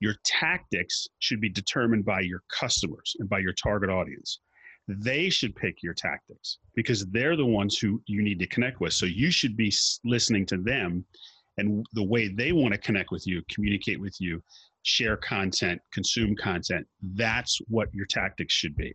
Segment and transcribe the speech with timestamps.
[0.00, 4.40] Your tactics should be determined by your customers and by your target audience.
[4.88, 8.92] They should pick your tactics because they're the ones who you need to connect with.
[8.92, 9.72] So you should be
[10.04, 11.04] listening to them
[11.58, 14.42] and the way they want to connect with you, communicate with you,
[14.82, 16.86] share content, consume content.
[17.14, 18.94] That's what your tactics should be.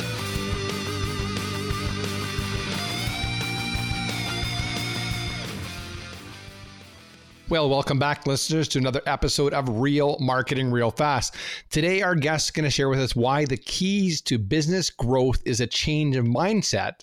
[7.51, 11.35] Well, welcome back, listeners, to another episode of Real Marketing Real Fast.
[11.69, 15.41] Today, our guest is going to share with us why the keys to business growth
[15.43, 17.01] is a change of mindset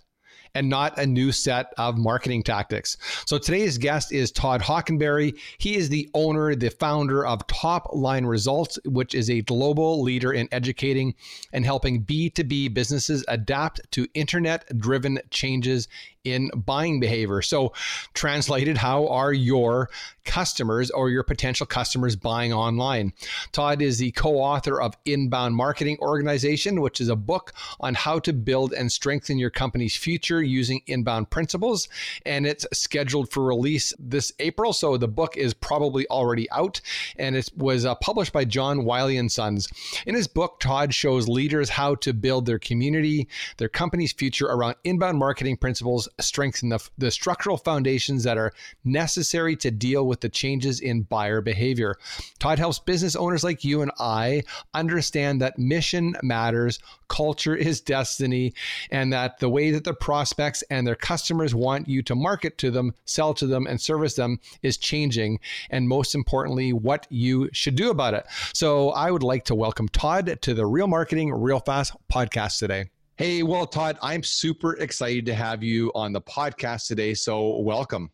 [0.55, 2.97] and not a new set of marketing tactics.
[3.27, 5.39] So today's guest is Todd Hockenberry.
[5.59, 10.33] He is the owner, the founder of Top Line Results, which is a global leader
[10.33, 11.15] in educating
[11.53, 15.89] and helping B2B businesses adapt to internet driven changes
[16.25, 17.43] in buying behavior.
[17.43, 17.73] So,
[18.15, 19.91] translated, how are your
[20.25, 23.13] customers or your potential customers buying online?
[23.53, 28.19] Todd is the co author of Inbound Marketing Organization, which is a book on how
[28.21, 31.89] to build and strengthen your company's future using inbound principles.
[32.27, 34.73] And it's scheduled for release this April.
[34.73, 36.81] So, the book is probably already out
[37.17, 39.69] and it was uh, published by John Wiley and Sons.
[40.07, 44.77] In his book, Todd shows leaders how to build their community, their company's future around
[44.85, 48.53] inbound marketing principles strengthen the, the structural foundations that are
[48.85, 51.97] necessary to deal with the changes in buyer behavior.
[52.39, 54.43] Todd helps business owners like you and I
[54.75, 56.79] understand that mission matters,
[57.09, 58.55] culture is destiny,
[58.91, 62.71] and that the way that the prospects and their customers want you to market to
[62.71, 65.41] them, sell to them, and service them is changing.
[65.71, 68.27] And most importantly, what you should do about it.
[68.53, 72.91] So I would like to welcome Todd to the Real Marketing Real Fast podcast today.
[73.19, 77.15] Hey, well, Todd, I'm super excited to have you on the podcast today.
[77.15, 78.13] So, welcome.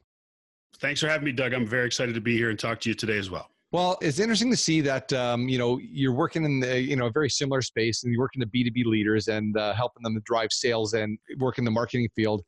[0.79, 1.53] Thanks for having me, Doug.
[1.53, 3.51] I'm very excited to be here and talk to you today as well.
[3.71, 7.09] Well, it's interesting to see that um, you know you're working in the you know
[7.09, 10.23] a very similar space, and you're working the B2B leaders and uh, helping them to
[10.25, 12.43] drive sales and work in the marketing field.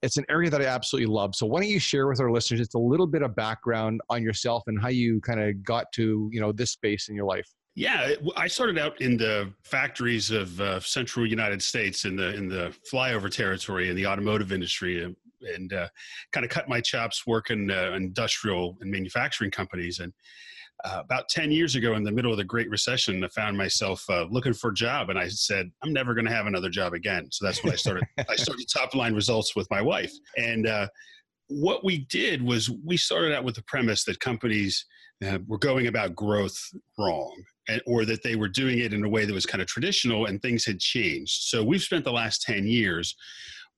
[0.00, 1.34] It's an area that I absolutely love.
[1.34, 4.22] So, why don't you share with our listeners just a little bit of background on
[4.22, 7.48] yourself and how you kind of got to you know this space in your life?
[7.76, 12.48] Yeah, I started out in the factories of uh, central United States in the in
[12.48, 15.88] the flyover territory in the automotive industry, and, and uh,
[16.32, 20.00] kind of cut my chops working uh, industrial and manufacturing companies.
[20.00, 20.14] And
[20.84, 24.02] uh, about ten years ago, in the middle of the Great Recession, I found myself
[24.08, 26.94] uh, looking for a job, and I said, "I'm never going to have another job
[26.94, 28.04] again." So that's when I started.
[28.26, 30.88] I started Top Line Results with my wife, and uh,
[31.48, 34.86] what we did was we started out with the premise that companies
[35.24, 36.58] uh, were going about growth
[36.98, 37.34] wrong
[37.68, 40.26] and, or that they were doing it in a way that was kind of traditional
[40.26, 41.44] and things had changed.
[41.44, 43.16] So we've spent the last 10 years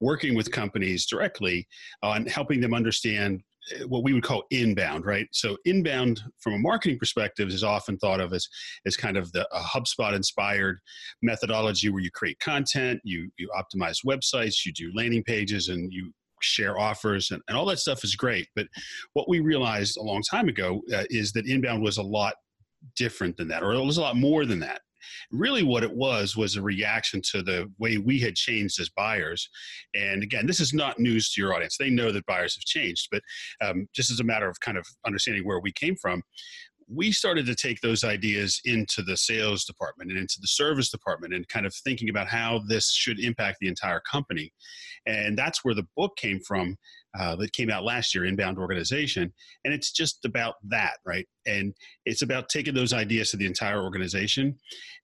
[0.00, 1.66] working with companies directly
[2.03, 3.43] on helping them understand
[3.75, 5.27] uh, what we would call inbound, right?
[5.32, 8.47] So inbound from a marketing perspective is often thought of as,
[8.87, 10.78] as kind of the HubSpot inspired
[11.22, 16.12] methodology where you create content, you, you optimize websites, you do landing pages and you
[16.41, 18.49] share offers and, and all that stuff is great.
[18.54, 18.66] But
[19.12, 22.34] what we realized a long time ago uh, is that inbound was a lot
[22.97, 24.81] different than that, or it was a lot more than that.
[25.31, 29.48] Really, what it was was a reaction to the way we had changed as buyers.
[29.94, 31.77] And again, this is not news to your audience.
[31.77, 33.22] They know that buyers have changed, but
[33.60, 36.22] um, just as a matter of kind of understanding where we came from,
[36.93, 41.34] we started to take those ideas into the sales department and into the service department
[41.34, 44.53] and kind of thinking about how this should impact the entire company.
[45.06, 46.77] And that's where the book came from
[47.19, 49.32] uh, that came out last year, Inbound Organization.
[49.64, 51.26] And it's just about that, right?
[51.46, 51.74] And
[52.04, 54.58] it's about taking those ideas to the entire organization.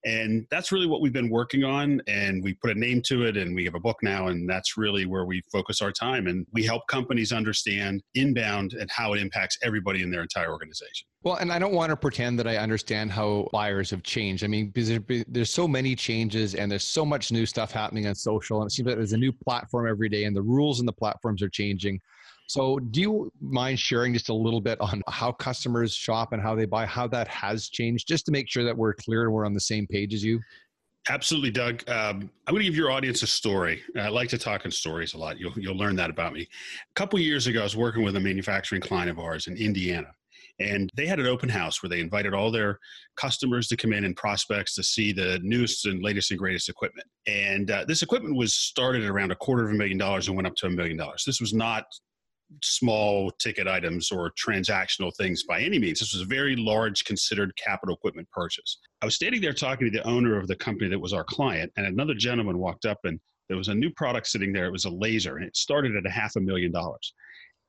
[0.04, 2.02] And that's really what we've been working on.
[2.06, 4.28] And we put a name to it and we have a book now.
[4.28, 6.26] And that's really where we focus our time.
[6.26, 11.06] And we help companies understand inbound and how it impacts everybody in their entire organization.
[11.24, 14.44] Well, and I don't want to pretend that I understand how buyers have changed.
[14.44, 14.70] I mean,
[15.26, 18.74] there's so many changes and there's so much new stuff happening on social, and it
[18.74, 21.48] seems like there's a new platform every day, and the rules and the platforms are
[21.48, 21.93] changing.
[22.46, 26.54] So, do you mind sharing just a little bit on how customers shop and how
[26.54, 29.46] they buy, how that has changed, just to make sure that we're clear and we're
[29.46, 30.40] on the same page as you?
[31.08, 31.88] Absolutely, Doug.
[31.88, 33.82] Um, I'm going to give your audience a story.
[33.98, 35.38] I like to talk in stories a lot.
[35.38, 36.42] You'll, you'll learn that about me.
[36.42, 40.08] A couple years ago, I was working with a manufacturing client of ours in Indiana
[40.60, 42.78] And they had an open house where they invited all their
[43.16, 47.06] customers to come in and prospects to see the newest and latest and greatest equipment.
[47.26, 50.36] And uh, this equipment was started at around a quarter of a million dollars and
[50.36, 51.24] went up to a million dollars.
[51.26, 51.84] This was not
[52.62, 56.00] small ticket items or transactional things by any means.
[56.00, 58.78] This was a very large considered capital equipment purchase.
[59.02, 61.72] I was standing there talking to the owner of the company that was our client,
[61.76, 63.18] and another gentleman walked up and
[63.48, 64.66] there was a new product sitting there.
[64.66, 67.12] It was a laser, and it started at a half a million dollars.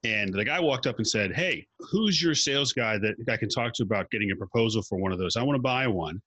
[0.04, 3.50] And the guy walked up and said, Hey, who's your sales guy that I can
[3.50, 5.36] talk to about getting a proposal for one of those?
[5.36, 6.22] I want to buy one.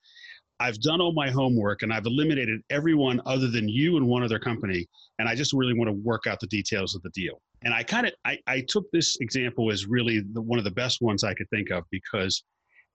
[0.61, 4.41] I've done all my homework and I've eliminated everyone other than you and one other
[4.41, 4.87] company.
[5.21, 7.41] And I just really want to work out the details of the deal.
[7.63, 10.71] And I kind of I, I took this example as really the, one of the
[10.71, 12.45] best ones I could think of because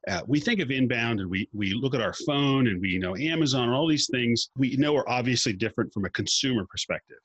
[0.08, 3.16] uh, we think of inbound and we, we look at our phone and we know
[3.16, 7.18] Amazon and all these things we know are obviously different from a consumer perspective.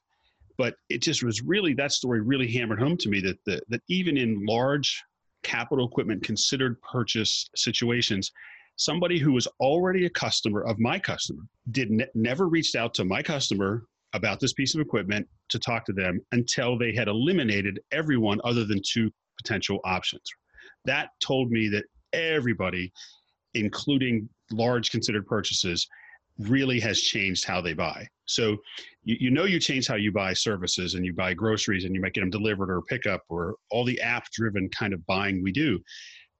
[0.56, 3.82] But it just was really, that story really hammered home to me that, the, that
[3.88, 5.02] even in large
[5.42, 8.30] capital equipment considered purchase situations,
[8.76, 13.04] somebody who was already a customer of my customer did ne- never reached out to
[13.04, 17.80] my customer about this piece of equipment to talk to them until they had eliminated
[17.92, 20.22] everyone other than two potential options.
[20.84, 22.92] That told me that everybody,
[23.54, 25.86] including large considered purchases,
[26.38, 28.06] really has changed how they buy.
[28.26, 28.56] So
[29.02, 32.00] you, you know you change how you buy services and you buy groceries and you
[32.00, 35.42] might get them delivered or pick up or all the app driven kind of buying
[35.42, 35.80] we do.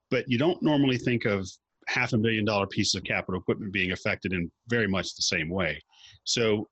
[0.09, 1.47] But you don't normally think of
[1.87, 5.49] half a million dollar pieces of capital equipment being affected in very much the same
[5.49, 5.81] way.
[6.23, 6.69] So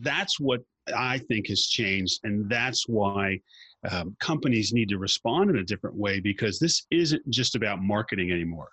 [0.00, 0.60] that's what
[0.94, 2.20] I think has changed.
[2.24, 3.40] And that's why
[3.90, 8.30] um, companies need to respond in a different way because this isn't just about marketing
[8.30, 8.68] anymore.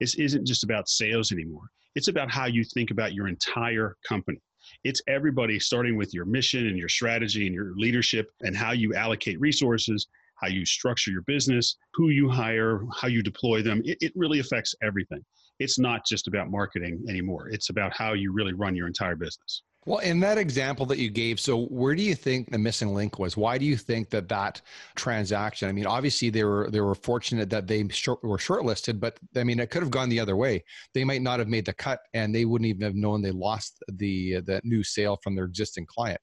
[0.00, 1.68] This isn't just about sales anymore.
[1.94, 4.40] It's about how you think about your entire company.
[4.82, 8.94] It's everybody starting with your mission and your strategy and your leadership and how you
[8.94, 13.82] allocate resources, how you structure your business, who you hire, how you deploy them.
[13.84, 15.24] It, it really affects everything.
[15.58, 17.48] It's not just about marketing anymore.
[17.48, 19.62] It's about how you really run your entire business.
[19.86, 23.18] Well, in that example that you gave, so where do you think the missing link
[23.18, 23.36] was?
[23.36, 24.62] Why do you think that that
[24.94, 25.68] transaction?
[25.68, 29.44] I mean, obviously they were they were fortunate that they short, were shortlisted, but I
[29.44, 30.64] mean, it could have gone the other way.
[30.94, 33.82] They might not have made the cut, and they wouldn't even have known they lost
[33.88, 36.20] the the new sale from their existing client.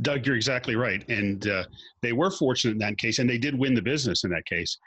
[0.00, 1.64] Doug, you're exactly right, and uh,
[2.00, 4.78] they were fortunate in that case, and they did win the business in that case.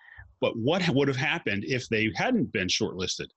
[0.42, 3.28] But what would have happened if they hadn't been shortlisted?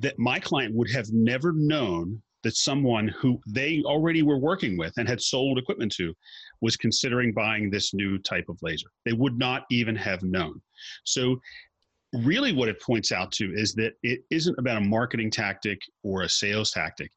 [0.00, 4.92] That my client would have never known that someone who they already were working with
[4.96, 6.14] and had sold equipment to
[6.60, 8.88] was considering buying this new type of laser.
[9.04, 10.60] They would not even have known.
[11.04, 11.40] So,
[12.12, 16.22] really, what it points out to is that it isn't about a marketing tactic or
[16.22, 17.10] a sales tactic.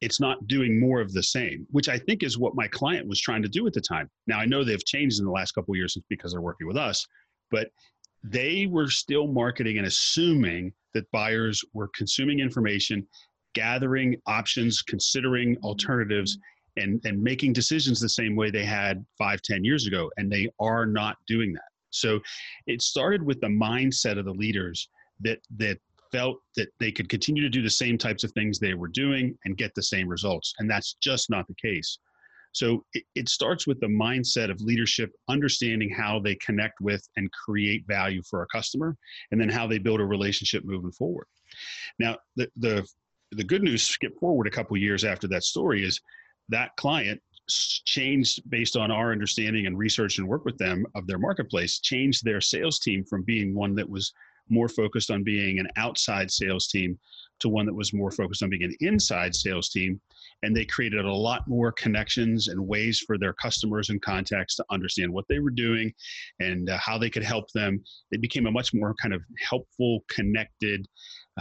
[0.00, 3.20] It's not doing more of the same, which I think is what my client was
[3.20, 4.10] trying to do at the time.
[4.26, 7.06] Now, I know they've changed in the last couple years because they're working with us,
[7.50, 7.68] but
[8.24, 13.06] they were still marketing and assuming that buyers were consuming information
[13.54, 15.64] gathering options, considering mm-hmm.
[15.64, 16.38] alternatives,
[16.78, 20.10] and, and making decisions the same way they had five, ten years ago.
[20.16, 21.62] And they are not doing that.
[21.90, 22.20] So
[22.66, 24.88] it started with the mindset of the leaders
[25.20, 25.78] that that
[26.10, 29.36] felt that they could continue to do the same types of things they were doing
[29.44, 30.54] and get the same results.
[30.58, 31.98] And that's just not the case.
[32.52, 37.30] So it, it, starts with the mindset of leadership, understanding how they connect with and
[37.32, 38.96] create value for a customer,
[39.30, 41.26] and then how they build a relationship moving forward.
[41.98, 42.86] Now, the, the
[43.32, 45.98] the good news, skip forward a couple years after that story, is
[46.50, 51.18] that client changed based on our understanding and research and work with them of their
[51.18, 54.12] marketplace, changed their sales team from being one that was
[54.48, 56.98] more focused on being an outside sales team
[57.40, 60.00] to one that was more focused on being an inside sales team.
[60.42, 64.64] And they created a lot more connections and ways for their customers and contacts to
[64.70, 65.92] understand what they were doing
[66.40, 67.82] and uh, how they could help them.
[68.10, 70.86] It became a much more kind of helpful, connected,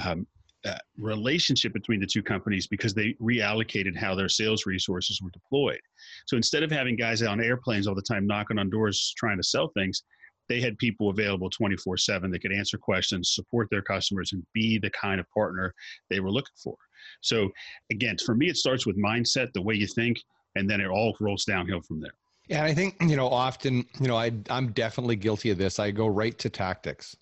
[0.03, 0.27] um,
[0.63, 5.79] uh, relationship between the two companies because they reallocated how their sales resources were deployed.
[6.27, 9.43] So instead of having guys on airplanes all the time knocking on doors trying to
[9.43, 10.03] sell things,
[10.51, 14.77] they had people available 24 7 that could answer questions, support their customers, and be
[14.77, 15.73] the kind of partner
[16.09, 16.75] they were looking for.
[17.21, 17.49] So,
[17.89, 20.19] again, for me, it starts with mindset, the way you think,
[20.55, 22.11] and then it all rolls downhill from there.
[22.49, 25.79] Yeah, I think, you know, often, you know, I, I'm definitely guilty of this.
[25.79, 27.15] I go right to tactics.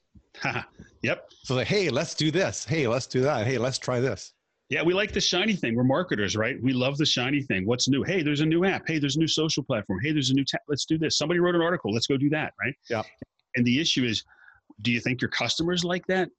[1.04, 1.30] yep.
[1.44, 2.66] So like, hey, let's do this.
[2.66, 3.46] Hey, let's do that.
[3.46, 4.34] Hey, let's try this.
[4.70, 5.76] Yeah, we like the shiny thing.
[5.76, 6.62] We're marketers, right?
[6.62, 7.66] We love the shiny thing.
[7.66, 8.04] What's new?
[8.04, 8.84] Hey, there's a new app.
[8.88, 10.00] Hey, there's a new social platform.
[10.04, 10.46] Hey, there's a new.
[10.46, 11.18] Ta- let's do this.
[11.18, 11.92] Somebody wrote an article.
[11.92, 12.76] Let's go do that, right?
[12.88, 13.02] Yeah.
[13.56, 14.24] And the issue is,
[14.84, 16.30] do you think your customers like that?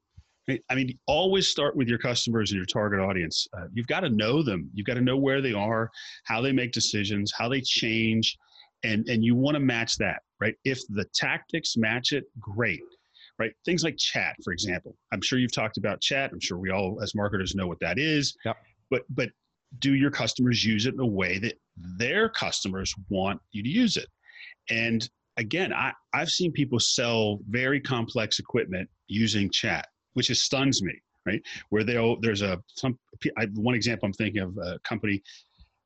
[0.48, 3.46] I mean, always start with your customers and your target audience.
[3.56, 4.70] Uh, you've got to know them.
[4.74, 5.90] You've got to know where they are,
[6.24, 8.36] how they make decisions, how they change,
[8.84, 10.54] and and you want to match that, right?
[10.64, 12.80] If the tactics match it, great
[13.40, 13.52] right?
[13.64, 14.94] Things like chat, for example.
[15.12, 16.30] I'm sure you've talked about chat.
[16.32, 18.36] I'm sure we all, as marketers, know what that is.
[18.44, 18.56] Yep.
[18.90, 19.30] But but
[19.78, 23.96] do your customers use it in a way that their customers want you to use
[23.96, 24.06] it?
[24.68, 30.82] And again, I, I've seen people sell very complex equipment using chat, which just stuns
[30.82, 30.92] me,
[31.24, 31.42] right?
[31.70, 32.98] Where they'll there's a some
[33.38, 35.22] I, one example I'm thinking of a company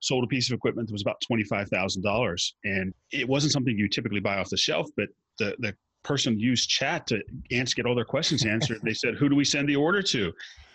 [0.01, 3.53] sold a piece of equipment that was about twenty five thousand dollars, and it wasn't
[3.53, 5.09] something you typically buy off the shelf, but
[5.39, 8.81] the the person used chat to answer get all their questions answered.
[8.83, 10.33] they said, "Who do we send the order to?"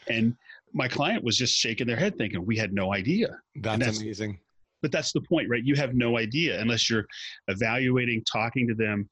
[0.07, 0.35] And
[0.73, 4.39] my client was just shaking their head, thinking, "We had no idea." That's, that's amazing.
[4.81, 5.63] But that's the point, right?
[5.63, 7.05] You have no idea unless you're
[7.47, 9.09] evaluating, talking to them,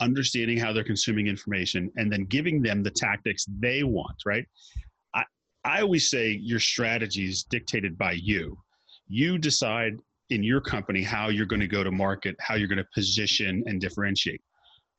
[0.00, 4.46] understanding how they're consuming information, and then giving them the tactics they want, right?
[5.14, 5.24] I,
[5.64, 8.56] I always say your strategy is dictated by you.
[9.08, 9.98] You decide
[10.30, 13.62] in your company how you're going to go to market, how you're going to position
[13.66, 14.40] and differentiate.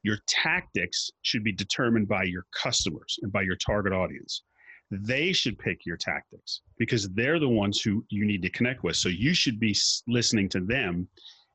[0.04, 4.44] Your tactics should be determined by your customers and by your target audience
[4.92, 8.98] they should pick your tactics because they're the ones who you need to connect with.
[8.98, 9.76] So you should be
[10.08, 11.08] listening to them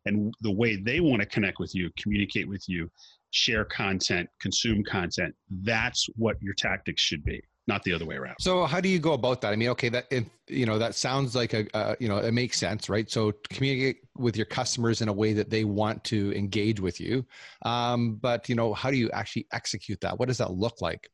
[0.06, 2.90] and the way they want to connect with you, communicate with you,
[3.30, 5.34] share content, consume content.
[5.50, 8.37] That's what your tactics should be not the other way around.
[8.40, 9.52] So how do you go about that?
[9.52, 12.32] I mean, okay, that if, you know that sounds like a uh, you know it
[12.32, 13.11] makes sense, right?
[13.11, 17.26] So communicate with your customers in a way that they want to engage with you,
[17.62, 20.18] um, but you know how do you actually execute that?
[20.18, 21.11] What does that look like?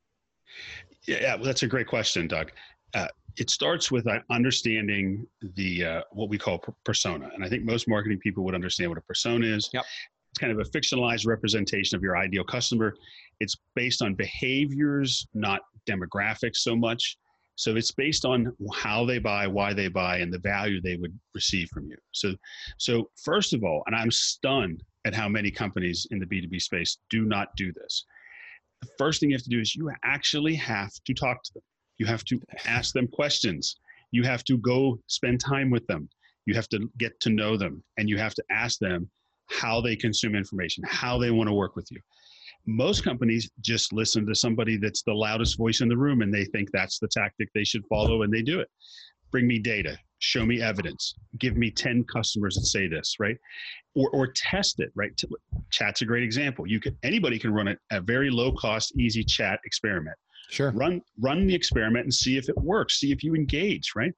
[1.07, 2.53] Yeah, well, that's a great question, Doug.
[2.95, 7.65] Uh, it starts with uh, understanding the uh, what we call persona, and I think
[7.65, 9.71] most marketing people would understand what a persona is.
[9.73, 9.85] Yep.
[10.33, 12.95] It's kind of a fictionalized representation of your ideal customer.
[13.41, 17.17] It's based on behaviors, not demographics so much.
[17.57, 21.17] So it's based on how they buy, why they buy, and the value they would
[21.35, 21.97] receive from you.
[22.13, 22.35] So,
[22.79, 26.97] so first of all, and I'm stunned at how many companies in the B2B space
[27.11, 28.07] do not do this
[28.83, 31.63] the first thing you have to do is you actually have to talk to them.
[31.99, 33.77] You have to ask them questions.
[34.11, 36.09] You have to go spend time with them.
[36.47, 39.09] You have to get to know them and you have to ask them
[39.47, 42.01] how they consume information, how they want to work with you.
[42.67, 46.45] Most companies just listen to somebody that's the loudest voice in the room and they
[46.47, 48.69] think that's the tactic they should follow and they do it.
[49.33, 53.37] Bring me data, show me evidence, give me 10 customers that say this, right?
[53.95, 55.11] or, or test it, right?
[55.71, 56.67] Chat's a great example.
[56.67, 60.17] You can anybody can run a, a very low cost, easy chat experiment.
[60.51, 60.71] Sure.
[60.71, 63.01] Run run the experiment and see if it works.
[63.01, 64.13] See if you engage, right?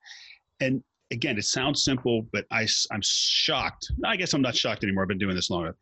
[0.60, 0.82] And
[1.14, 3.90] again, it sounds simple, but I, I'm shocked.
[4.04, 5.04] I guess I'm not shocked anymore.
[5.04, 5.76] I've been doing this long enough.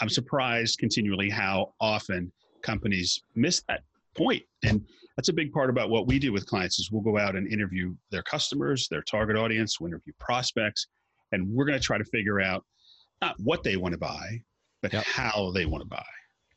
[0.00, 2.30] I'm surprised continually how often
[2.62, 3.84] companies miss that
[4.16, 4.42] point.
[4.64, 4.84] And
[5.16, 7.50] that's a big part about what we do with clients is we'll go out and
[7.50, 10.88] interview their customers, their target audience, we'll interview prospects,
[11.30, 12.64] and we're going to try to figure out
[13.22, 14.42] not what they want to buy,
[14.82, 15.04] but yep.
[15.04, 16.04] how they want to buy.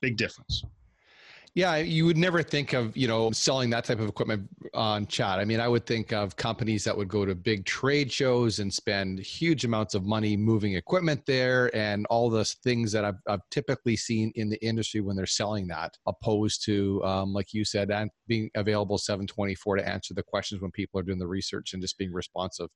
[0.01, 0.63] Big difference.
[1.58, 5.40] Yeah, you would never think of, you know, selling that type of equipment on chat.
[5.40, 8.72] I mean, I would think of companies that would go to big trade shows and
[8.72, 13.42] spend huge amounts of money moving equipment there and all the things that I've, I've
[13.50, 17.90] typically seen in the industry when they're selling that, opposed to, um, like you said,
[17.90, 21.82] and being available 724 to answer the questions when people are doing the research and
[21.82, 22.68] just being responsive.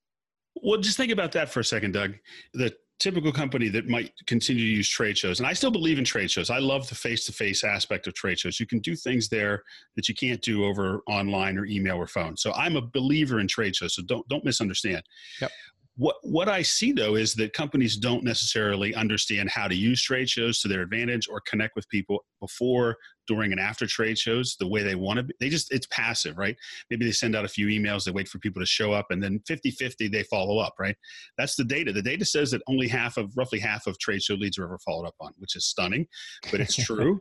[0.56, 2.16] Well, just think about that for a second, Doug.
[2.54, 6.04] The typical company that might continue to use trade shows and i still believe in
[6.04, 9.64] trade shows i love the face-to-face aspect of trade shows you can do things there
[9.96, 13.48] that you can't do over online or email or phone so i'm a believer in
[13.48, 15.02] trade shows so don't don't misunderstand
[15.42, 15.50] yep.
[15.98, 20.30] What what I see though is that companies don't necessarily understand how to use trade
[20.30, 22.96] shows to their advantage or connect with people before,
[23.28, 25.24] during, and after trade shows the way they want to.
[25.24, 25.34] Be.
[25.40, 26.56] They just it's passive, right?
[26.90, 29.22] Maybe they send out a few emails, they wait for people to show up, and
[29.22, 30.96] then 50-50 they follow up, right?
[31.38, 31.92] That's the data.
[31.92, 34.80] The data says that only half of roughly half of trade show leads are ever
[34.80, 36.08] followed up on, which is stunning,
[36.52, 37.20] but it's true.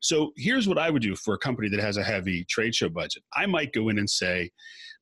[0.00, 2.88] so here's what I would do for a company that has a heavy trade show
[2.88, 3.22] budget.
[3.34, 4.50] I might go in and say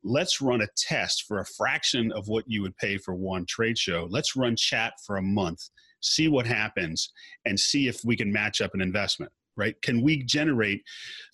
[0.03, 3.79] let's run a test for a fraction of what you would pay for one trade
[3.79, 4.07] show.
[4.11, 5.69] Let's run chat for a month,
[6.01, 7.13] see what happens,
[7.45, 9.81] and see if we can match up an investment, right?
[9.83, 10.83] Can we generate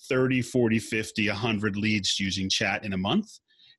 [0.08, 3.38] 30, 40, 50, 100 leads using chat in a month?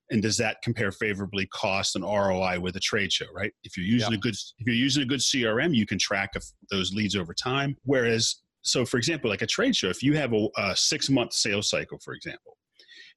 [0.09, 3.51] And does that compare favorably cost and ROI with a trade show, right?
[3.65, 4.17] If you're using yeah.
[4.17, 6.33] a good if you're using a good CRM, you can track
[6.71, 7.75] those leads over time.
[7.83, 11.33] Whereas, so for example, like a trade show, if you have a, a six month
[11.33, 12.57] sales cycle, for example,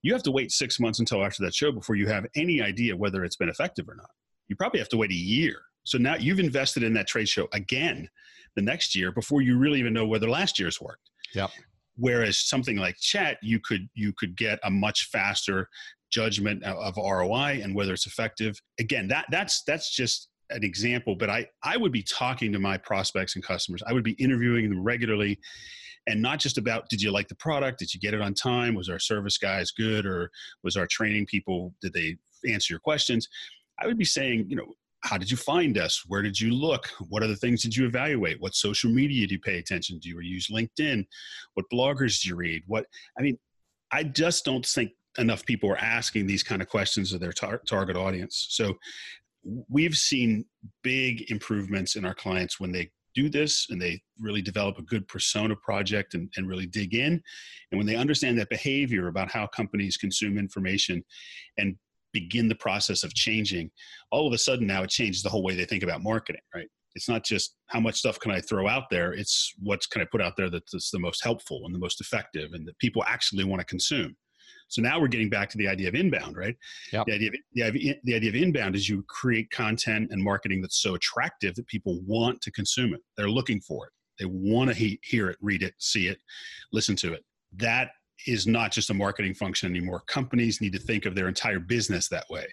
[0.03, 2.97] you have to wait six months until after that show before you have any idea
[2.97, 4.11] whether it's been effective or not.
[4.49, 5.63] You probably have to wait a year.
[5.85, 8.09] So now you've invested in that trade show again
[8.57, 11.10] the next year before you really even know whether last year's worked.
[11.35, 11.51] Yep.
[11.97, 15.69] Whereas something like chat, you could you could get a much faster
[16.11, 18.61] judgment of ROI and whether it's effective.
[18.79, 22.77] Again, that that's that's just an example, but I I would be talking to my
[22.79, 23.83] prospects and customers.
[23.87, 25.39] I would be interviewing them regularly
[26.07, 28.75] and not just about did you like the product did you get it on time
[28.75, 30.31] was our service guys good or
[30.63, 32.17] was our training people did they
[32.49, 33.29] answer your questions
[33.81, 34.67] i would be saying you know
[35.03, 36.05] how did you find us?
[36.07, 36.89] Where did you look?
[37.09, 38.41] What other things did you evaluate?
[38.41, 41.07] What social media do you pay attention do you use linkedin?
[41.55, 42.63] What bloggers do you read?
[42.67, 42.87] What
[43.19, 43.39] i mean
[43.93, 47.63] i just don't think enough people are asking these kind of questions of their tar-
[47.67, 48.47] target audience.
[48.51, 48.79] So
[49.69, 50.45] we've seen
[50.83, 55.07] big improvements in our clients when they do this and they really develop a good
[55.09, 57.21] persona project and, and really dig in.
[57.71, 61.05] And when they understand that behavior about how companies consume information
[61.59, 61.77] and
[62.13, 63.71] begin the process of changing,
[64.11, 66.69] all of a sudden now it changes the whole way they think about marketing, right?
[66.95, 70.07] It's not just how much stuff can I throw out there, it's what's can I
[70.11, 73.45] put out there that's the most helpful and the most effective and that people actually
[73.45, 74.17] want to consume.
[74.69, 76.57] So now we're getting back to the idea of inbound, right?
[76.93, 77.07] Yep.
[77.07, 80.63] The, idea of, the, idea, the idea of inbound is you create content and marketing
[80.63, 83.01] that's so attractive that people want to consume it.
[83.17, 83.93] They're looking for it.
[84.21, 86.19] They want to he- hear it, read it, see it,
[86.73, 87.25] listen to it.
[87.57, 87.91] That
[88.27, 90.03] is not just a marketing function anymore.
[90.07, 92.47] Companies need to think of their entire business that way.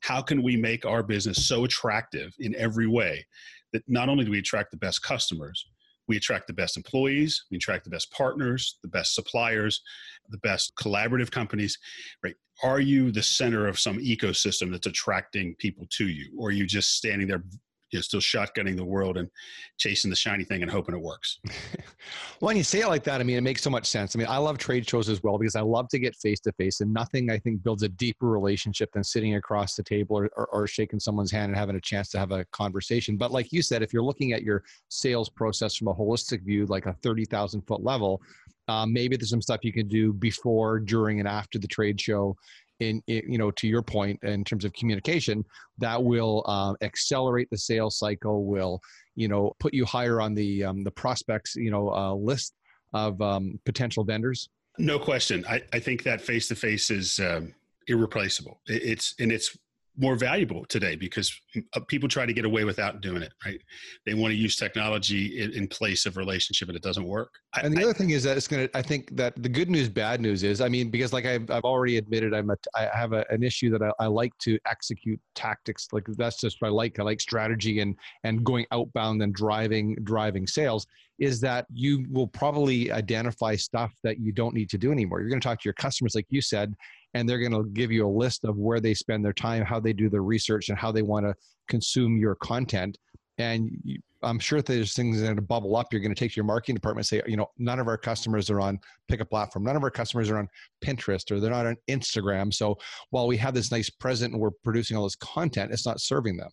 [0.00, 3.26] How can we make our business so attractive in every way
[3.72, 5.66] that not only do we attract the best customers,
[6.08, 9.82] we attract the best employees, we attract the best partners, the best suppliers,
[10.28, 11.78] the best collaborative companies,
[12.22, 12.36] right?
[12.62, 16.32] Are you the center of some ecosystem that's attracting people to you?
[16.38, 17.42] Or are you just standing there
[17.90, 19.30] you know, still shotgunning the world and
[19.78, 21.38] chasing the shiny thing and hoping it works.
[21.44, 24.16] well, when you say it like that, I mean, it makes so much sense.
[24.16, 26.52] I mean, I love trade shows as well because I love to get face to
[26.52, 30.30] face, and nothing I think builds a deeper relationship than sitting across the table or,
[30.36, 33.16] or, or, shaking someone's hand and having a chance to have a conversation.
[33.16, 36.66] But like you said, if you're looking at your sales process from a holistic view,
[36.66, 38.20] like a 30,000 foot level,
[38.68, 42.36] um, maybe there's some stuff you can do before, during, and after the trade show
[42.80, 45.44] in, in, you know to your point in terms of communication
[45.78, 48.80] that will um, accelerate the sales cycle will
[49.14, 52.54] you know put you higher on the um, the prospects you know uh, list
[52.92, 54.48] of um, potential vendors?
[54.78, 55.44] No question.
[55.48, 57.54] I, I think that face to face is um,
[57.88, 58.60] irreplaceable.
[58.66, 59.56] It's and it's
[59.98, 61.40] more valuable today because
[61.74, 63.60] uh, people try to get away without doing it right?
[64.04, 67.32] They want to use technology in, in place of relationship and it doesn't work.
[67.62, 69.70] And the I, other thing is that it's going to i think that the good
[69.70, 72.88] news bad news is i mean because like i've, I've already admitted i'm a i
[72.92, 76.68] have a, an issue that I, I like to execute tactics like that's just what
[76.68, 76.98] i like.
[76.98, 80.86] I like strategy and and going outbound and driving driving sales
[81.18, 85.20] is that you will probably identify stuff that you don't need to do anymore.
[85.20, 86.74] You're going to talk to your customers like you said
[87.16, 89.80] and they're going to give you a list of where they spend their time, how
[89.80, 91.34] they do their research, and how they want to
[91.66, 92.98] consume your content.
[93.38, 95.92] And you, I'm sure there's things that are going to bubble up.
[95.92, 98.50] You're going to take your marketing department and say, you know, none of our customers
[98.50, 99.64] are on pick a platform.
[99.64, 100.48] None of our customers are on
[100.84, 102.52] Pinterest or they're not on Instagram.
[102.52, 102.76] So
[103.10, 106.36] while we have this nice present and we're producing all this content, it's not serving
[106.36, 106.50] them.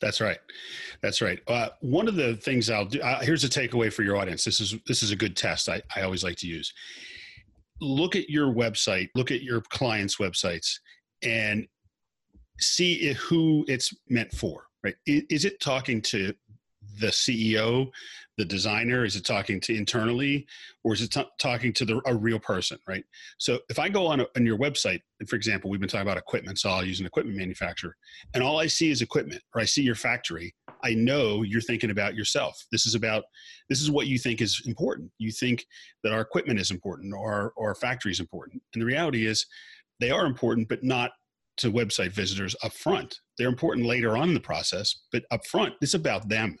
[0.00, 0.38] That's right.
[1.02, 1.40] That's right.
[1.46, 3.02] Uh, one of the things I'll do.
[3.02, 4.44] Uh, here's a takeaway for your audience.
[4.44, 5.68] This is this is a good test.
[5.68, 6.72] I, I always like to use
[7.80, 10.72] look at your website, look at your clients' websites,
[11.22, 11.66] and
[12.58, 14.64] see who it's meant for.
[14.82, 14.94] Right?
[15.06, 16.32] Is it talking to
[17.00, 17.90] the CEO,
[18.36, 19.04] the designer?
[19.04, 20.46] Is it talking to internally,
[20.84, 22.78] or is it t- talking to the, a real person?
[22.86, 23.04] Right.
[23.38, 26.16] So if I go on, a, on your website, for example, we've been talking about
[26.16, 27.96] equipment, so I'll use an equipment manufacturer,
[28.34, 30.54] and all I see is equipment, or I see your factory.
[30.82, 32.64] I know you're thinking about yourself.
[32.72, 33.24] This is about
[33.68, 35.10] this is what you think is important.
[35.18, 35.66] You think
[36.02, 39.46] that our equipment is important, or, or our factory is important, and the reality is
[40.00, 41.10] they are important, but not
[41.58, 43.20] to website visitors up front.
[43.36, 46.56] They're important later on in the process, but up front, it's about them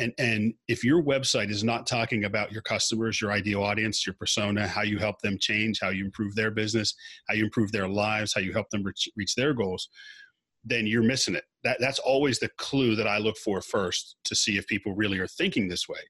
[0.00, 4.14] and and if your website is not talking about your customers your ideal audience your
[4.14, 6.94] persona how you help them change how you improve their business
[7.28, 9.88] how you improve their lives how you help them reach, reach their goals
[10.64, 11.44] then you're missing it.
[11.64, 15.18] That that's always the clue that i look for first to see if people really
[15.18, 16.00] are thinking this way.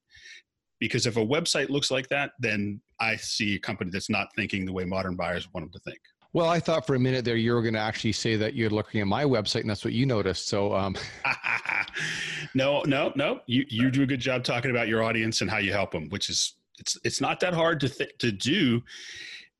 [0.78, 4.64] Because if a website looks like that then i see a company that's not thinking
[4.64, 6.00] the way modern buyers want them to think
[6.32, 8.70] well, I thought for a minute there you were going to actually say that you're
[8.70, 10.48] looking at my website and that's what you noticed.
[10.48, 10.96] So, um.
[12.54, 13.40] no, no, no.
[13.46, 16.08] You you do a good job talking about your audience and how you help them,
[16.10, 18.82] which is it's it's not that hard to th- to do.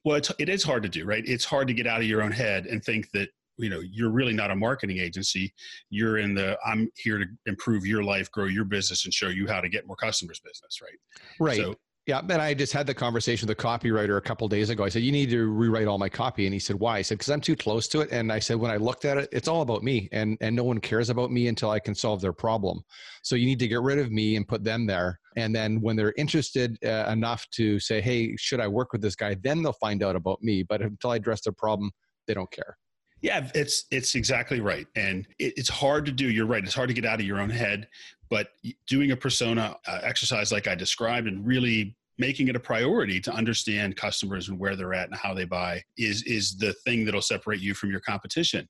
[0.05, 1.23] Well, it's, it is hard to do, right?
[1.27, 3.29] It's hard to get out of your own head and think that
[3.59, 5.53] you know you're really not a marketing agency.
[5.91, 9.49] You're in the I'm here to improve your life, grow your business, and show you
[9.49, 10.99] how to get more customers' business, right?
[11.41, 11.57] Right.
[11.57, 11.75] So
[12.07, 14.85] yeah, and I just had the conversation with the copywriter a couple days ago.
[14.85, 17.19] I said, "You need to rewrite all my copy," and he said, "Why?" I said,
[17.19, 19.49] "Because I'm too close to it." And I said, "When I looked at it, it's
[19.49, 22.33] all about me, and and no one cares about me until I can solve their
[22.33, 22.83] problem.
[23.23, 25.21] So you need to get rid of me and put them there.
[25.37, 29.15] And then when they're interested uh, enough to say, "Hey, should I work with this
[29.15, 30.63] guy?" Then they'll find out about me.
[30.63, 31.91] But until I address their problem,
[32.27, 32.77] they don't care.
[33.23, 36.31] Yeah, it's it's exactly right, and it, it's hard to do.
[36.31, 37.89] You're right; it's hard to get out of your own head.
[38.31, 38.49] But
[38.87, 43.33] doing a persona uh, exercise like I described and really making it a priority to
[43.33, 47.23] understand customers and where they're at and how they buy is is the thing that'll
[47.23, 48.69] separate you from your competition.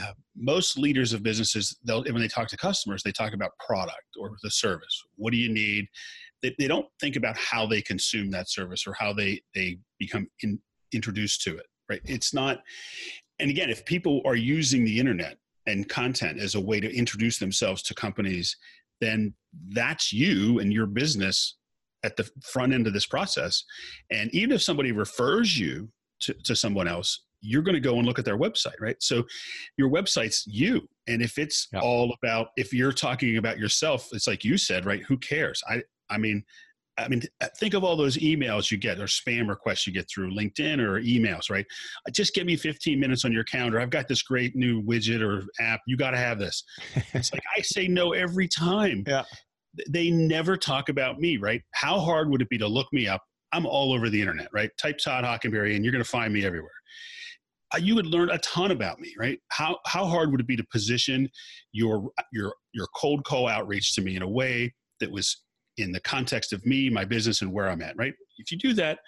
[0.00, 4.16] Uh, most leaders of businesses, they'll when they talk to customers, they talk about product
[4.18, 5.02] or the service.
[5.16, 5.86] What do you need?
[6.42, 10.28] They, they don't think about how they consume that service or how they they become
[10.42, 10.58] in,
[10.92, 11.66] introduced to it.
[11.88, 12.00] Right?
[12.04, 12.62] It's not.
[13.38, 17.38] And again, if people are using the internet and content as a way to introduce
[17.38, 18.56] themselves to companies,
[19.00, 19.34] then
[19.70, 21.56] that's you and your business
[22.04, 23.64] at the front end of this process.
[24.10, 25.88] And even if somebody refers you
[26.20, 28.96] to, to someone else, you're going to go and look at their website, right?
[29.00, 29.24] So
[29.76, 30.88] your website's you.
[31.08, 31.80] And if it's yeah.
[31.80, 35.02] all about, if you're talking about yourself, it's like you said, right?
[35.02, 35.62] Who cares?
[35.68, 36.44] I, I mean,
[36.96, 37.22] I mean,
[37.58, 41.00] think of all those emails you get or spam requests you get through LinkedIn or
[41.00, 41.66] emails, right?
[42.12, 43.80] Just give me 15 minutes on your calendar.
[43.80, 45.80] I've got this great new widget or app.
[45.86, 46.62] You got to have this.
[47.12, 49.04] it's like I say no every time.
[49.14, 49.24] Yeah
[49.88, 51.62] they never talk about me, right?
[51.72, 53.22] How hard would it be to look me up?
[53.52, 54.70] I'm all over the internet, right?
[54.78, 56.70] Type Todd Hockenberry and you're going to find me everywhere.
[57.72, 59.38] Uh, you would learn a ton about me, right?
[59.48, 61.28] How how hard would it be to position
[61.72, 65.42] your your your cold call outreach to me in a way that was
[65.76, 68.14] in the context of me, my business, and where I'm at, right?
[68.38, 69.00] If you do that,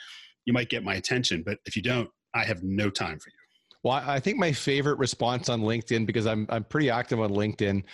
[0.44, 1.42] you might get my attention.
[1.44, 3.45] But if you don't, I have no time for you.
[3.86, 7.84] Well, I think my favorite response on LinkedIn, because I'm, I'm pretty active on LinkedIn,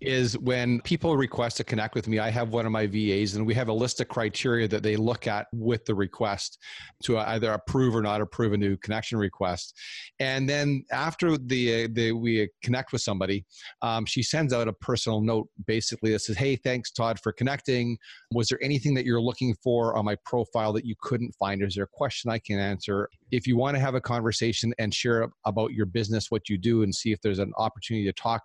[0.00, 2.20] is when people request to connect with me.
[2.20, 4.94] I have one of my VAs, and we have a list of criteria that they
[4.94, 6.58] look at with the request
[7.02, 9.76] to either approve or not approve a new connection request.
[10.20, 13.44] And then after the, the we connect with somebody,
[13.82, 17.98] um, she sends out a personal note basically that says, Hey, thanks, Todd, for connecting.
[18.30, 21.60] Was there anything that you're looking for on my profile that you couldn't find?
[21.60, 23.08] Is there a question I can answer?
[23.30, 26.82] If you want to have a conversation and share about your business, what you do,
[26.82, 28.42] and see if there's an opportunity to talk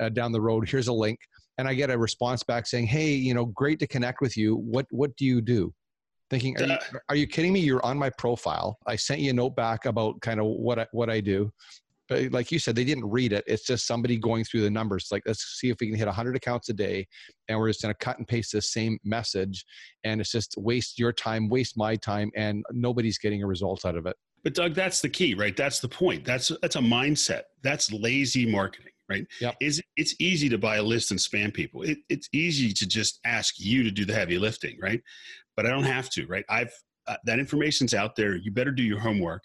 [0.00, 0.68] uh, down the road.
[0.68, 1.18] Here's a link,
[1.58, 4.56] and I get a response back saying, "Hey, you know, great to connect with you.
[4.56, 5.72] What what do you do?"
[6.28, 6.78] Thinking, are you,
[7.10, 7.60] are you kidding me?
[7.60, 8.78] You're on my profile.
[8.84, 11.52] I sent you a note back about kind of what I, what I do.
[12.08, 13.44] But eh, like you said, they didn't read it.
[13.46, 15.08] It's just somebody going through the numbers.
[15.10, 17.06] Like, let's see if we can hit 100 accounts a day,
[17.48, 19.64] and we're just going to cut and paste the same message,
[20.04, 23.96] and it's just waste your time, waste my time, and nobody's getting a result out
[23.96, 24.16] of it.
[24.44, 25.56] But Doug, that's the key, right?
[25.56, 26.24] That's the point.
[26.24, 27.42] That's that's a mindset.
[27.62, 29.26] That's lazy marketing, right?
[29.40, 29.56] Yep.
[29.60, 31.82] Is it's easy to buy a list and spam people.
[31.82, 35.02] It, it's easy to just ask you to do the heavy lifting, right?
[35.56, 36.44] But I don't have to, right?
[36.48, 36.70] I've
[37.08, 38.36] uh, that information's out there.
[38.36, 39.42] You better do your homework,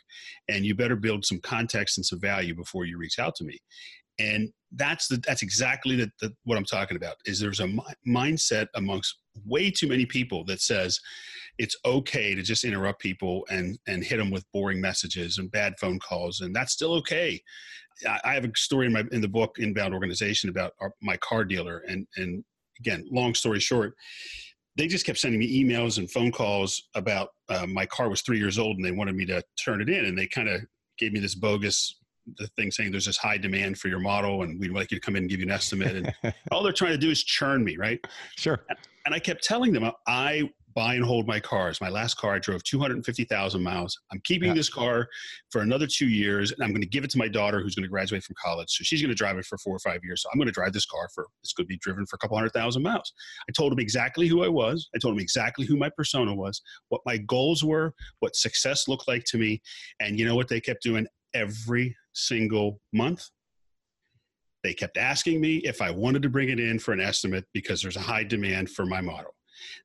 [0.50, 3.60] and you better build some context and some value before you reach out to me.
[4.20, 7.16] And that's the that's exactly the, the what I'm talking about.
[7.26, 11.00] Is there's a mi- mindset amongst way too many people that says
[11.58, 15.74] it's okay to just interrupt people and and hit them with boring messages and bad
[15.80, 17.42] phone calls and that's still okay
[18.24, 21.44] i, have a story in my in the book inbound organization about our, my car
[21.44, 22.44] dealer and and
[22.80, 23.94] again long story short
[24.76, 28.40] they just kept sending me emails and phone calls about uh, my car was three
[28.40, 30.06] years old and they wanted me to turn it in.
[30.06, 30.62] And they kind of
[30.98, 31.98] gave me this bogus
[32.38, 35.02] the thing saying there's this high demand for your model and we'd like you to
[35.02, 35.96] come in and give you an estimate.
[36.24, 38.00] And all they're trying to do is churn me right?
[38.38, 38.64] Sure.
[39.06, 41.80] And I kept telling them, I buy and hold my cars.
[41.82, 44.00] My last car, I drove 250,000 miles.
[44.12, 44.56] I'm keeping yeah.
[44.56, 45.08] this car
[45.50, 47.84] for another two years, and I'm going to give it to my daughter who's going
[47.84, 48.70] to graduate from college.
[48.70, 50.22] So she's going to drive it for four or five years.
[50.22, 52.20] So I'm going to drive this car for, it's going to be driven for a
[52.20, 53.12] couple hundred thousand miles.
[53.50, 54.90] I told him exactly who I was.
[54.96, 59.08] I told him exactly who my persona was, what my goals were, what success looked
[59.08, 59.62] like to me.
[60.00, 63.30] And you know what they kept doing every single month?
[64.64, 67.82] They kept asking me if I wanted to bring it in for an estimate because
[67.82, 69.34] there's a high demand for my model.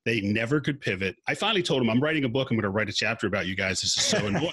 [0.05, 1.17] They never could pivot.
[1.27, 2.51] I finally told them, I'm writing a book.
[2.51, 3.81] I'm going to write a chapter about you guys.
[3.81, 4.53] This is so annoying.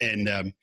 [0.00, 0.54] and um,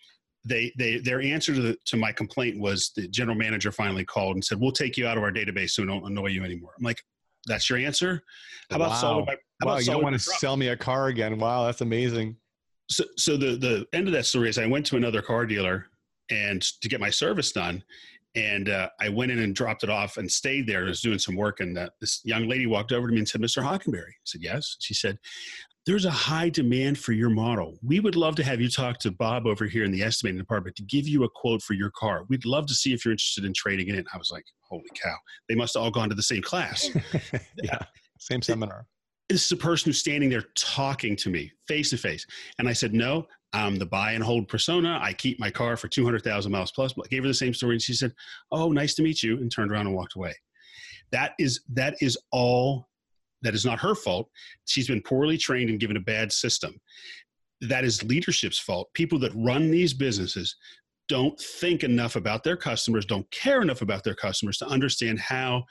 [0.43, 4.35] they, they, their answer to, the, to my complaint was the general manager finally called
[4.35, 6.71] and said, "We'll take you out of our database so we don't annoy you anymore."
[6.77, 7.01] I'm like,
[7.47, 8.23] "That's your answer?
[8.69, 8.95] How about wow.
[8.95, 11.39] solving my?" How wow, about you don't want to sell me a car again?
[11.39, 12.35] Wow, that's amazing.
[12.89, 15.87] So, so the the end of that story is I went to another car dealer
[16.29, 17.83] and to get my service done,
[18.35, 20.85] and uh, I went in and dropped it off and stayed there.
[20.85, 23.27] I was doing some work, and uh, this young lady walked over to me and
[23.27, 23.63] said, "Mr.
[23.63, 25.17] Hockenberry." I said, "Yes." She said,
[25.85, 27.77] "There's a high demand for your model.
[27.83, 30.75] We would love to have you talk to Bob over here in the estimating department
[30.77, 32.25] to give you a quote for your car.
[32.29, 34.89] We'd love to see if you're interested in trading it in." I was like, "Holy
[35.01, 35.15] cow!
[35.47, 36.89] They must have all gone to the same class."
[37.63, 37.79] yeah,
[38.19, 38.87] same seminar
[39.29, 42.25] this is a person who's standing there talking to me face to face.
[42.59, 44.99] And I said, no, I'm the buy and hold persona.
[45.01, 46.93] I keep my car for 200,000 miles plus.
[46.93, 47.75] But I gave her the same story.
[47.75, 48.13] And she said,
[48.51, 49.37] oh, nice to meet you.
[49.37, 50.35] And turned around and walked away.
[51.11, 52.89] That is, that is all,
[53.43, 54.29] that is not her fault.
[54.65, 56.75] She's been poorly trained and given a bad system.
[57.61, 58.89] That is leadership's fault.
[58.93, 60.57] People that run these businesses
[61.07, 65.63] don't think enough about their customers, don't care enough about their customers to understand how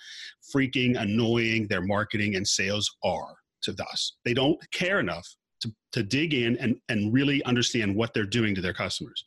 [0.54, 4.16] freaking annoying their marketing and sales are to us.
[4.24, 5.28] They don't care enough
[5.64, 9.24] to, to dig in and, and really understand what they're doing to their customers.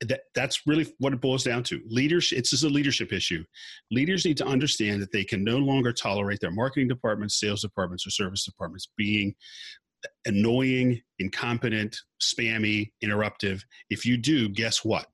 [0.00, 1.80] That, that's really what it boils down to.
[1.86, 3.44] Leadership, it's just a leadership issue.
[3.90, 8.06] Leaders need to understand that they can no longer tolerate their marketing departments, sales departments,
[8.06, 9.34] or service departments being
[10.24, 13.62] annoying, incompetent, spammy, interruptive.
[13.90, 15.06] If you do, guess what?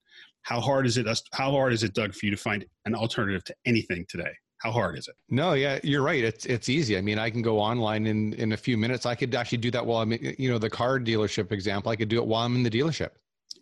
[0.43, 1.07] How hard is it?
[1.33, 4.31] How hard is it, Doug, for you to find an alternative to anything today?
[4.67, 5.15] How hard is it?
[5.29, 6.25] No, yeah, you're right.
[6.25, 6.99] It's it's easy.
[6.99, 9.07] I mean, I can go online in in a few minutes.
[9.07, 11.93] I could actually do that while I'm, you know, the car dealership example.
[11.93, 13.11] I could do it while I'm in the dealership.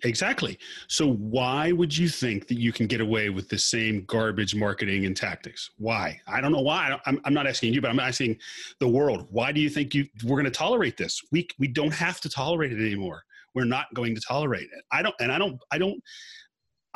[0.03, 0.59] Exactly.
[0.89, 5.05] So why would you think that you can get away with the same garbage marketing
[5.05, 5.73] and tactics?
[5.77, 6.19] Why?
[6.27, 6.99] I don't know why.
[7.05, 8.39] I'm, I'm not asking you, but I'm asking
[8.81, 9.29] the world.
[9.31, 11.21] Why do you think you we're going to tolerate this?
[11.33, 13.25] We we don't have to tolerate it anymore.
[13.55, 14.85] We're not going to tolerate it.
[14.91, 16.03] I don't, and I don't, I don't.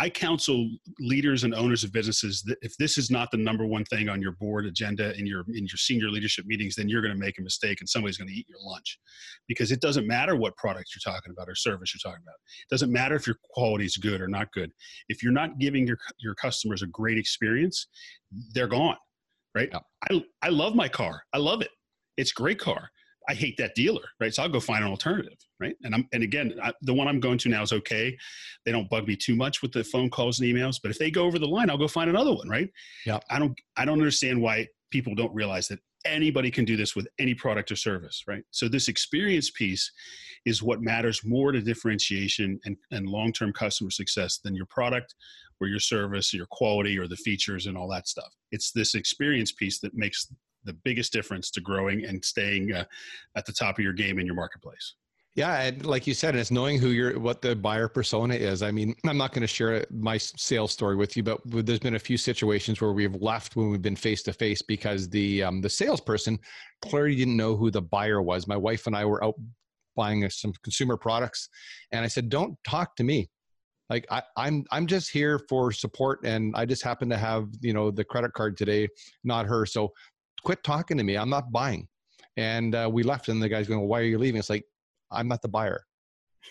[0.00, 3.84] I counsel leaders and owners of businesses that if this is not the number one
[3.84, 7.12] thing on your board agenda in your in your senior leadership meetings, then you're going
[7.12, 8.98] to make a mistake and somebody's going to eat your lunch,
[9.48, 12.36] because it doesn't matter what product you're talking about or service you're talking about.
[12.36, 14.70] It doesn't matter if your quality is good or not good.
[15.08, 17.88] If you're not giving your your customers a great experience,
[18.54, 18.96] they're gone.
[19.54, 19.68] Right?
[19.72, 19.80] Yeah.
[20.10, 21.22] I I love my car.
[21.32, 21.70] I love it.
[22.16, 22.88] It's a great car.
[23.28, 24.32] I hate that dealer, right?
[24.32, 25.76] So I'll go find an alternative, right?
[25.82, 28.16] And I'm and again, I, the one I'm going to now is okay.
[28.64, 31.10] They don't bug me too much with the phone calls and emails, but if they
[31.10, 32.70] go over the line, I'll go find another one, right?
[33.04, 33.18] Yeah.
[33.30, 37.06] I don't I don't understand why people don't realize that anybody can do this with
[37.18, 38.42] any product or service, right?
[38.50, 39.90] So this experience piece
[40.46, 45.14] is what matters more to differentiation and, and long-term customer success than your product
[45.60, 48.32] or your service, or your quality or the features and all that stuff.
[48.52, 50.28] It's this experience piece that makes
[50.64, 52.84] the biggest difference to growing and staying uh,
[53.36, 54.94] at the top of your game in your marketplace.
[55.34, 58.60] Yeah, and like you said, it's knowing who your what the buyer persona is.
[58.60, 61.94] I mean, I'm not going to share my sales story with you, but there's been
[61.94, 65.60] a few situations where we've left when we've been face to face because the um,
[65.60, 66.40] the salesperson
[66.82, 68.48] clearly didn't know who the buyer was.
[68.48, 69.36] My wife and I were out
[69.94, 71.48] buying some consumer products,
[71.92, 73.30] and I said, "Don't talk to me.
[73.88, 77.72] Like I, I'm I'm just here for support, and I just happen to have you
[77.72, 78.88] know the credit card today,
[79.22, 79.64] not her.
[79.66, 79.92] So
[80.42, 81.16] quit talking to me.
[81.16, 81.88] I'm not buying.
[82.36, 84.38] And uh, we left, and the guy's going, well, Why are you leaving?
[84.38, 84.64] It's like,
[85.10, 85.84] I'm not the buyer.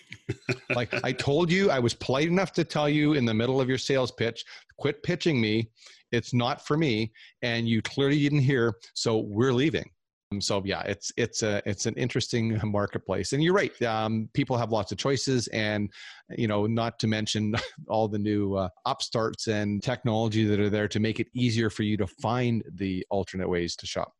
[0.74, 3.68] like I told you, I was polite enough to tell you in the middle of
[3.68, 4.44] your sales pitch,
[4.78, 5.70] quit pitching me.
[6.12, 7.12] It's not for me.
[7.42, 8.74] And you clearly didn't hear.
[8.94, 9.90] So we're leaving.
[10.30, 13.80] Um, so yeah, it's it's a it's an interesting marketplace, and you're right.
[13.82, 15.90] Um, people have lots of choices, and
[16.36, 17.54] you know, not to mention
[17.88, 21.82] all the new uh, upstarts and technology that are there to make it easier for
[21.82, 24.12] you to find the alternate ways to shop.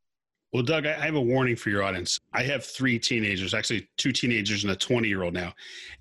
[0.50, 2.18] Well, Doug, I have a warning for your audience.
[2.32, 5.52] I have three teenagers, actually two teenagers and a 20 year old now.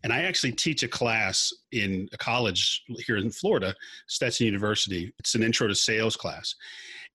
[0.03, 3.75] And I actually teach a class in a college here in Florida,
[4.07, 5.11] Stetson University.
[5.19, 6.55] It's an intro to sales class.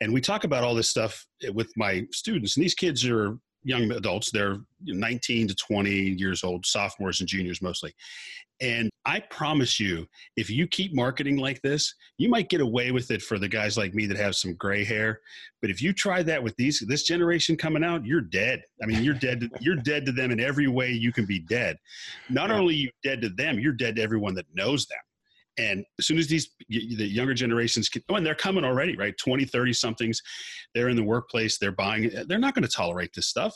[0.03, 2.57] And we talk about all this stuff with my students.
[2.57, 4.33] And these kids are young adults.
[4.33, 7.95] They're 19 to 20 years old, sophomores and juniors mostly.
[8.61, 13.13] And I promise you, if you keep marketing like this, you might get away with
[13.13, 15.21] it for the guys like me that have some gray hair.
[15.61, 18.65] But if you try that with these this generation coming out, you're dead.
[18.83, 19.41] I mean, you're dead.
[19.43, 21.77] To, you're dead to them in every way you can be dead.
[22.29, 24.99] Not only you dead to them, you're dead to everyone that knows them.
[25.59, 29.15] And as soon as these the younger generations, can, oh, and they're coming already, right?
[29.19, 30.23] 20, 30 somethings,
[30.75, 33.55] they're in the workplace, they're buying, they're not going to tolerate this stuff,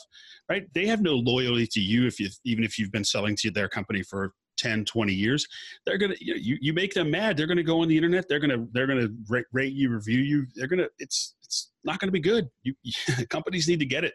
[0.49, 0.65] right?
[0.73, 3.67] They have no loyalty to you if you even if you've been selling to their
[3.67, 5.47] company for 10 20 years.
[5.85, 7.37] They're gonna you, you make them mad.
[7.37, 8.27] They're gonna go on the internet.
[8.27, 10.45] They're gonna they're gonna rate, rate you review you.
[10.55, 12.47] They're gonna it's it's not gonna be good.
[12.63, 12.93] You, you,
[13.29, 14.13] companies need to get it.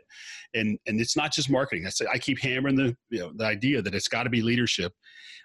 [0.55, 1.87] And and it's not just marketing.
[1.87, 4.43] I, say, I keep hammering the you know the idea that it's got to be
[4.43, 4.93] leadership.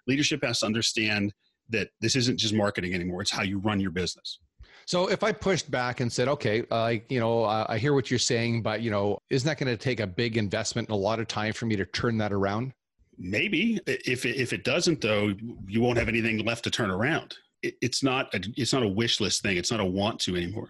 [0.07, 1.33] Leadership has to understand
[1.69, 4.39] that this isn't just marketing anymore it's how you run your business
[4.87, 8.09] so if I pushed back and said, okay, uh, you know, uh, I hear what
[8.09, 10.97] you're saying, but you know, isn't that going to take a big investment and a
[10.97, 12.71] lot of time for me to turn that around?
[13.17, 15.33] Maybe if it, if it doesn't, though,
[15.67, 17.35] you won't have anything left to turn around.
[17.63, 19.57] It, it's not a, it's not a wish list thing.
[19.57, 20.69] It's not a want to anymore,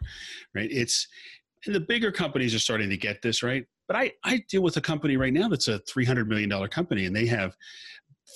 [0.55, 0.69] right?
[0.71, 1.07] It's
[1.67, 3.67] and the bigger companies are starting to get this right.
[3.88, 6.67] But I I deal with a company right now that's a three hundred million dollar
[6.67, 7.55] company, and they have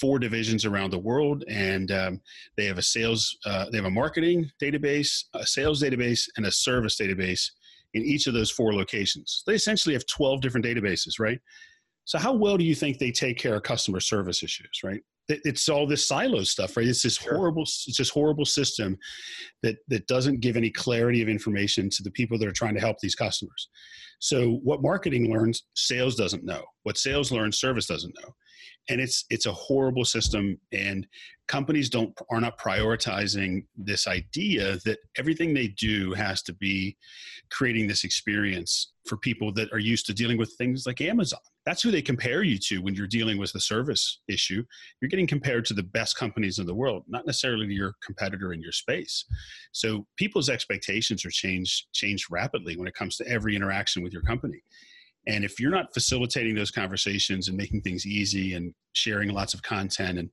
[0.02, 2.22] four divisions around the world, and um,
[2.58, 6.52] they have a sales, uh, they have a marketing database, a sales database, and a
[6.52, 7.52] service database
[7.94, 9.44] in each of those four locations.
[9.46, 11.40] They essentially have 12 different databases, right?
[12.06, 15.02] So how well do you think they take care of customer service issues, right?
[15.30, 16.88] It's all this silo stuff, right?
[16.88, 17.38] It's this sure.
[17.38, 18.98] horrible, it's this horrible system
[19.62, 22.82] that that doesn't give any clarity of information to the people that are trying to
[22.82, 23.70] help these customers.
[24.22, 26.64] So what marketing learns, sales doesn't know.
[26.84, 28.36] What sales learns, service doesn't know.
[28.88, 31.08] And it's it's a horrible system and
[31.48, 36.96] companies don't are not prioritizing this idea that everything they do has to be
[37.52, 41.40] creating this experience for people that are used to dealing with things like Amazon.
[41.66, 44.64] That's who they compare you to when you're dealing with the service issue.
[45.02, 48.62] You're getting compared to the best companies in the world, not necessarily your competitor in
[48.62, 49.26] your space.
[49.74, 54.22] So people's expectations are changed changed rapidly when it comes to every interaction with your
[54.22, 54.62] company.
[55.28, 59.62] And if you're not facilitating those conversations and making things easy and sharing lots of
[59.62, 60.30] content and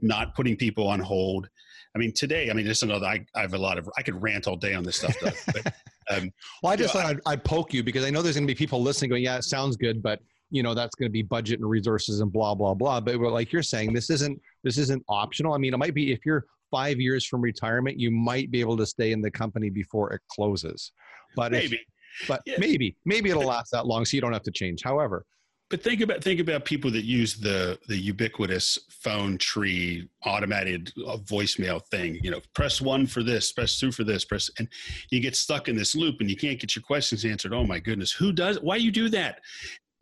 [0.00, 1.48] not putting people on hold,
[1.94, 4.20] I mean, today, I mean, just another, I, I have a lot of, I could
[4.20, 5.74] rant all day on this stuff, Doug, but,
[6.10, 6.30] um,
[6.62, 8.52] well, I just thought I, I'd, I'd, poke you because I know there's going to
[8.52, 11.22] be people listening going, yeah, it sounds good, but you know, that's going to be
[11.22, 13.00] budget and resources and blah, blah, blah.
[13.00, 15.54] But like you're saying, this isn't, this isn't optional.
[15.54, 18.76] I mean, it might be if you're five years from retirement, you might be able
[18.76, 20.92] to stay in the company before it closes.
[21.36, 21.82] But maybe, if,
[22.28, 24.82] but maybe maybe it'll last that long so you don't have to change.
[24.82, 25.24] However
[25.72, 31.16] but think about think about people that use the the ubiquitous phone tree automated uh,
[31.16, 32.20] voicemail thing.
[32.22, 34.68] You know press one for this press two for this press and
[35.10, 37.54] you get stuck in this loop and you can't get your questions answered.
[37.54, 39.40] Oh my goodness who does why you do that?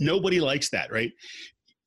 [0.00, 1.12] Nobody likes that right?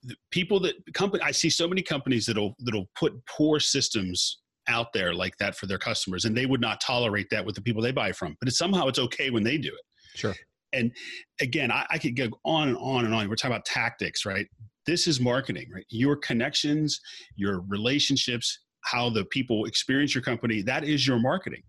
[0.03, 4.93] The people that company i see so many companies that'll that'll put poor systems out
[4.93, 7.81] there like that for their customers and they would not tolerate that with the people
[7.81, 9.81] they buy from but it's, somehow it's okay when they do it
[10.15, 10.35] Sure.
[10.73, 10.91] And
[11.39, 13.29] again, I, I could go on and on and on.
[13.29, 14.47] We're talking about tactics, right?
[14.85, 15.85] This is marketing, right?
[15.89, 16.99] Your connections,
[17.35, 21.63] your relationships, how the people experience your company, that is your marketing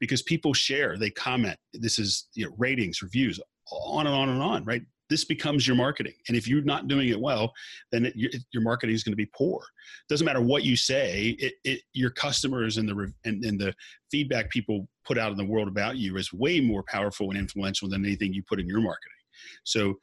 [0.00, 1.58] because people share, they comment.
[1.72, 4.82] This is you know, ratings, reviews, on and on and on, right?
[5.10, 6.14] This becomes your marketing.
[6.28, 7.52] And if you're not doing it well,
[7.92, 9.62] then it, your, your, marketing is going to be poor.
[10.08, 13.74] Doesn't matter what you say, it, it, your customers and the, and, and the
[14.10, 17.88] feedback people put out in the world about you is way more powerful and influential
[17.88, 19.12] than anything you put in your marketing.
[19.64, 19.94] So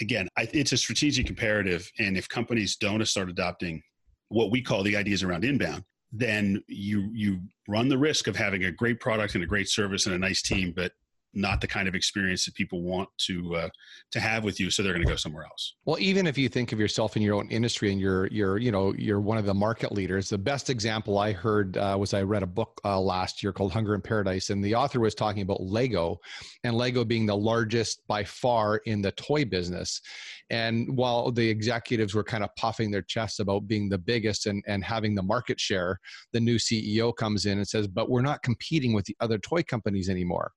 [0.00, 1.90] again, I, it's a strategic imperative.
[1.98, 3.82] And if companies don't start adopting
[4.28, 8.64] what we call the ideas around inbound, then you you run the risk of having
[8.64, 10.92] a great product and a great service and a nice team, but
[11.38, 13.68] not the kind of experience that people want to uh,
[14.10, 15.74] to have with you so they're going to go somewhere else.
[15.84, 18.72] Well even if you think of yourself in your own industry and you're you're you
[18.72, 22.22] know you're one of the market leaders the best example i heard uh, was i
[22.22, 25.42] read a book uh, last year called hunger in paradise and the author was talking
[25.42, 26.18] about lego
[26.64, 30.00] and lego being the largest by far in the toy business.
[30.50, 34.64] And while the executives were kind of puffing their chests about being the biggest and,
[34.66, 35.98] and having the market share
[36.32, 39.62] the new ceo comes in and says but we're not competing with the other toy
[39.62, 40.52] companies anymore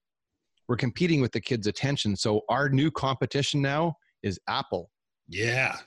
[0.67, 2.15] we're competing with the kids' attention.
[2.15, 4.89] So our new competition now is Apple.
[5.27, 5.77] Yeah.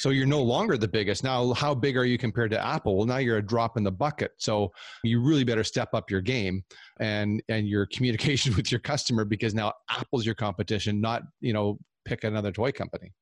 [0.00, 1.22] So you're no longer the biggest.
[1.22, 2.96] Now, how big are you compared to Apple?
[2.96, 4.32] Well, now you're a drop in the bucket.
[4.38, 4.72] So
[5.04, 6.64] you really better step up your game
[7.00, 11.78] and and your communication with your customer because now Apple's your competition, not, you know,
[12.06, 13.12] pick another toy company.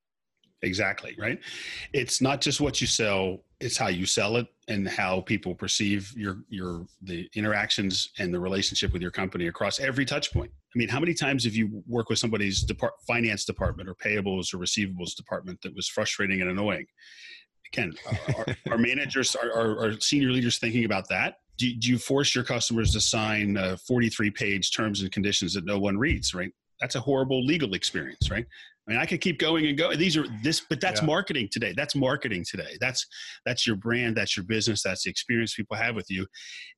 [0.62, 1.38] Exactly, right?
[1.92, 6.12] It's not just what you sell, it's how you sell it and how people perceive
[6.16, 10.50] your your the interactions and the relationship with your company across every touch point.
[10.74, 14.52] I mean, how many times have you worked with somebody's depart, finance department or payables
[14.52, 16.86] or receivables department that was frustrating and annoying?
[17.72, 17.94] Again,
[18.36, 21.36] our, our managers, are, our, our, senior leaders thinking about that.
[21.56, 25.64] Do, do you force your customers to sign uh, 43 page terms and conditions that
[25.64, 26.52] no one reads, right?
[26.80, 28.46] That's a horrible legal experience, right?
[28.88, 29.94] I mean, I could keep going and go.
[29.94, 31.06] These are this, but that's yeah.
[31.06, 31.74] marketing today.
[31.76, 32.78] That's marketing today.
[32.80, 33.06] That's
[33.44, 34.16] that's your brand.
[34.16, 34.82] That's your business.
[34.82, 36.26] That's the experience people have with you,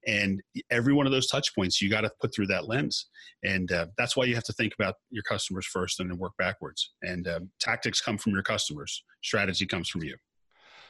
[0.08, 0.42] and
[0.72, 3.06] every one of those touch points you got to put through that lens.
[3.44, 6.32] And uh, that's why you have to think about your customers first and then work
[6.36, 6.92] backwards.
[7.02, 9.04] And um, tactics come from your customers.
[9.22, 10.16] Strategy comes from you.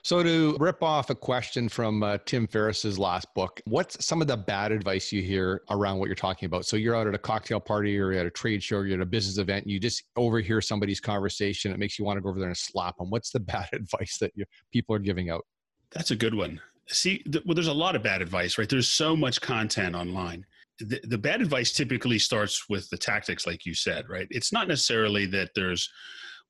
[0.03, 4.29] So, to rip off a question from uh, Tim Ferriss's last book, what's some of
[4.29, 6.65] the bad advice you hear around what you're talking about?
[6.65, 9.03] So, you're out at a cocktail party or at a trade show, or you're at
[9.03, 11.73] a business event, and you just overhear somebody's conversation.
[11.73, 13.11] It makes you want to go over there and slap them.
[13.11, 15.45] What's the bad advice that you, people are giving out?
[15.91, 16.61] That's a good one.
[16.89, 18.69] See, th- well, there's a lot of bad advice, right?
[18.69, 20.45] There's so much content online.
[20.79, 24.27] The, the bad advice typically starts with the tactics, like you said, right?
[24.31, 25.91] It's not necessarily that there's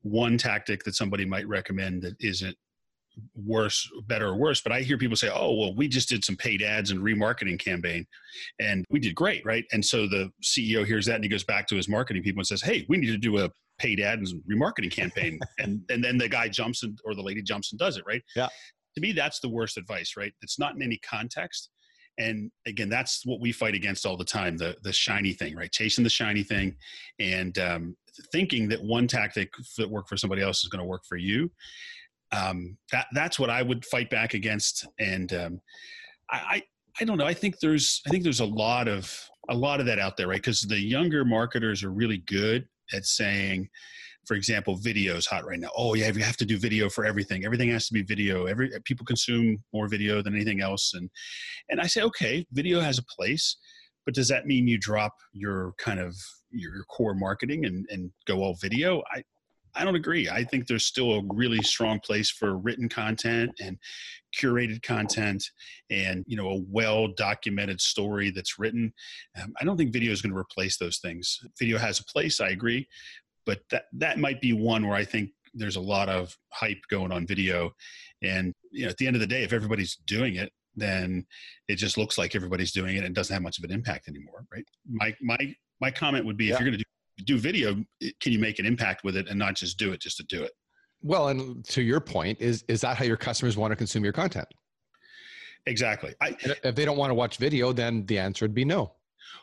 [0.03, 2.57] one tactic that somebody might recommend that isn't
[3.35, 4.61] worse, better or worse.
[4.61, 7.59] But I hear people say, "Oh, well, we just did some paid ads and remarketing
[7.59, 8.07] campaign,
[8.59, 11.67] and we did great, right?" And so the CEO hears that and he goes back
[11.69, 14.29] to his marketing people and says, "Hey, we need to do a paid ad and
[14.51, 17.97] remarketing campaign," and and then the guy jumps in, or the lady jumps and does
[17.97, 18.23] it, right?
[18.37, 18.49] Yeah.
[18.97, 20.33] To me, that's the worst advice, right?
[20.43, 21.71] It's not in any context.
[22.19, 25.71] And again, that's what we fight against all the time the the shiny thing, right?
[25.71, 26.77] Chasing the shiny thing,
[27.19, 27.97] and um,
[28.33, 31.51] thinking that one tactic that worked for somebody else is going to work for you
[32.33, 34.87] um, that that's what I would fight back against.
[34.99, 35.61] And um,
[36.31, 36.63] I, I,
[37.01, 37.27] I don't know.
[37.27, 39.13] I think there's I think there's a lot of
[39.49, 40.37] a lot of that out there, right?
[40.37, 43.69] Because the younger marketers are really good at saying,
[44.27, 45.71] for example, video is hot right now.
[45.77, 47.45] Oh yeah, you have to do video for everything.
[47.45, 48.47] Everything has to be video.
[48.47, 51.11] Every people consume more video than anything else, and
[51.69, 53.57] and I say, okay, video has a place,
[54.05, 56.15] but does that mean you drop your kind of
[56.51, 59.03] your core marketing and and go all video?
[59.13, 59.23] I
[59.75, 60.29] I don't agree.
[60.29, 63.79] I think there's still a really strong place for written content and
[64.37, 65.45] curated content
[65.91, 68.93] and you know a well documented story that's written.
[69.41, 71.41] Um, I don't think video is going to replace those things.
[71.59, 72.89] Video has a place, I agree,
[73.47, 77.13] but that that might be one where I think there's a lot of hype going
[77.13, 77.73] on video,
[78.23, 81.27] and you know, at the end of the day, if everybody's doing it, then
[81.69, 84.45] it just looks like everybody's doing it and doesn't have much of an impact anymore,
[84.53, 84.65] right?
[84.89, 85.39] My my
[85.81, 86.55] my comment would be yeah.
[86.55, 86.85] if you're going to do,
[87.25, 87.75] do video,
[88.21, 90.43] can you make an impact with it and not just do it just to do
[90.43, 90.53] it?
[91.03, 94.13] Well, and to your point, is is that how your customers want to consume your
[94.13, 94.49] content?
[95.67, 96.15] Exactly.
[96.21, 98.93] I, if they don't want to watch video, then the answer would be no.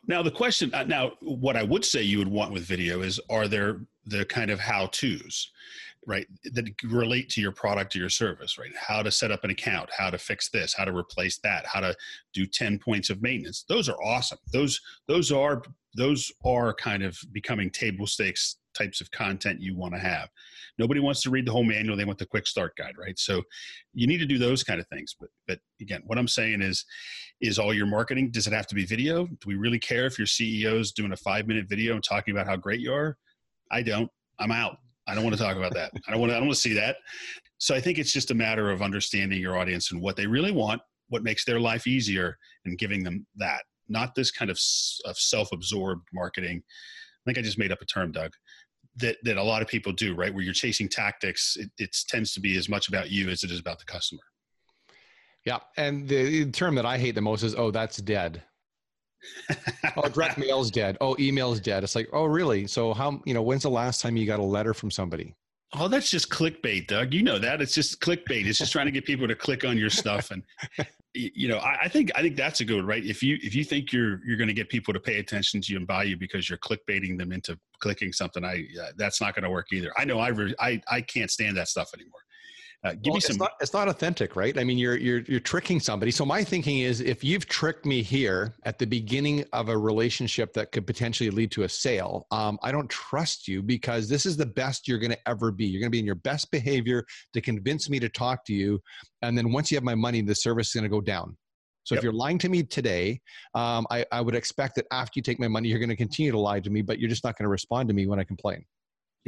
[0.07, 3.19] Now the question uh, now what I would say you would want with video is
[3.29, 5.51] are there the kind of how to's
[6.05, 9.49] right that relate to your product or your service right how to set up an
[9.49, 11.93] account how to fix this how to replace that how to
[12.33, 15.61] do 10 points of maintenance those are awesome those those are
[15.97, 20.29] those are kind of becoming table stakes types of content you want to have.
[20.77, 23.17] Nobody wants to read the whole manual they want the quick start guide right?
[23.17, 23.41] So
[23.93, 26.85] you need to do those kind of things but but again what i'm saying is
[27.41, 29.25] is all your marketing does it have to be video?
[29.25, 32.33] Do we really care if your ceo is doing a five minute video and talking
[32.33, 33.17] about how great you are?
[33.71, 34.09] I don't.
[34.39, 34.77] I'm out.
[35.07, 35.91] I don't want to talk about that.
[36.07, 36.97] I don't want to i don't want to see that.
[37.57, 40.51] So i think it's just a matter of understanding your audience and what they really
[40.51, 44.59] want what makes their life easier and giving them that not this kind of,
[45.05, 48.31] of self-absorbed marketing i think i just made up a term doug
[48.97, 50.33] that that a lot of people do, right?
[50.33, 53.51] Where you're chasing tactics, it, it tends to be as much about you as it
[53.51, 54.21] is about the customer.
[55.45, 58.43] Yeah, and the term that I hate the most is, "Oh, that's dead."
[59.97, 60.97] oh, direct mail's dead.
[61.01, 61.83] Oh, email's dead.
[61.83, 62.67] It's like, oh, really?
[62.67, 63.21] So how?
[63.25, 65.35] You know, when's the last time you got a letter from somebody?
[65.73, 67.13] Oh, that's just clickbait, Doug.
[67.13, 67.61] You know that.
[67.61, 68.45] It's just clickbait.
[68.45, 70.31] It's just trying to get people to click on your stuff.
[70.31, 70.43] And
[71.17, 73.03] you know, I, I, think I think that's a good right.
[73.03, 75.71] If you if you think you're you're going to get people to pay attention to
[75.71, 79.35] you and buy you because you're clickbaiting them into clicking something, I uh, that's not
[79.35, 79.91] going to work either.
[79.97, 82.21] I know I, re- I I can't stand that stuff anymore.
[82.83, 83.31] Uh, give well, me some.
[83.31, 84.57] It's not, it's not authentic, right?
[84.57, 86.11] I mean, you're you're you're tricking somebody.
[86.11, 90.53] So my thinking is, if you've tricked me here at the beginning of a relationship
[90.53, 94.37] that could potentially lead to a sale, um, I don't trust you because this is
[94.37, 95.65] the best you're going to ever be.
[95.65, 97.03] You're going to be in your best behavior
[97.33, 98.79] to convince me to talk to you,
[99.23, 101.35] and then once you have my money, the service is going to go down.
[101.83, 102.01] So yep.
[102.01, 103.21] if you're lying to me today,
[103.55, 106.33] um, I, I would expect that after you take my money, you're going to continue
[106.33, 108.25] to lie to me, but you're just not going to respond to me when I
[108.25, 108.65] complain.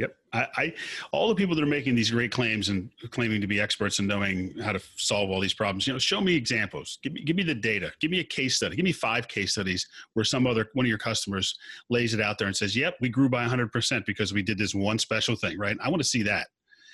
[0.00, 0.16] Yep.
[0.32, 0.74] I, I,
[1.12, 4.08] all the people that are making these great claims and claiming to be experts and
[4.08, 6.98] knowing how to solve all these problems, you know, show me examples.
[7.02, 7.92] Give me give me the data.
[8.00, 8.76] Give me a case study.
[8.76, 11.54] Give me five case studies where some other one of your customers
[11.90, 14.74] lays it out there and says, "Yep, we grew by 100% because we did this
[14.74, 15.76] one special thing." Right?
[15.82, 16.46] I want to see that.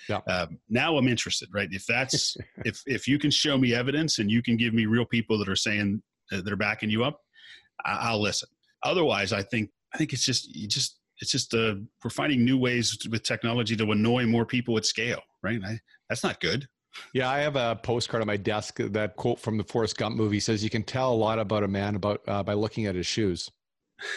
[0.09, 0.21] Yeah.
[0.27, 1.49] Um, now I'm interested.
[1.53, 1.69] Right?
[1.71, 5.07] If that's if if you can show me evidence and you can give me real
[5.07, 6.03] people that are saying
[6.33, 7.21] uh, that are backing you up,
[7.85, 8.49] I, I'll listen.
[8.83, 12.59] Otherwise, I think I think it's just you just it's just uh, we're finding new
[12.59, 15.61] ways with technology to annoy more people at scale, right?
[15.65, 16.67] I, that's not good.
[17.13, 20.41] Yeah, I have a postcard on my desk that quote from the Forrest Gump movie
[20.41, 23.07] says, "You can tell a lot about a man about uh, by looking at his
[23.07, 23.51] shoes."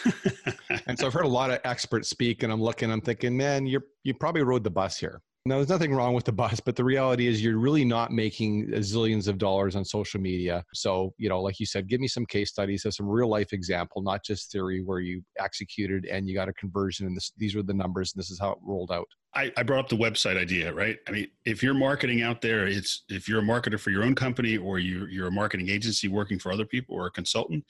[0.86, 3.66] and so I've heard a lot of experts speak, and I'm looking, I'm thinking, man,
[3.66, 5.22] you're you probably rode the bus here.
[5.46, 8.68] Now, there's nothing wrong with the bus, but the reality is you're really not making
[8.72, 10.62] zillions of dollars on social media.
[10.74, 13.54] So, you know, like you said, give me some case studies of some real life
[13.54, 17.56] example, not just theory where you executed and you got a conversion and this, these
[17.56, 19.08] are the numbers and this is how it rolled out.
[19.32, 20.98] I, I, brought up the website idea, right?
[21.06, 24.16] I mean, if you're marketing out there, it's if you're a marketer for your own
[24.16, 27.64] company or you, you're a marketing agency working for other people or a consultant,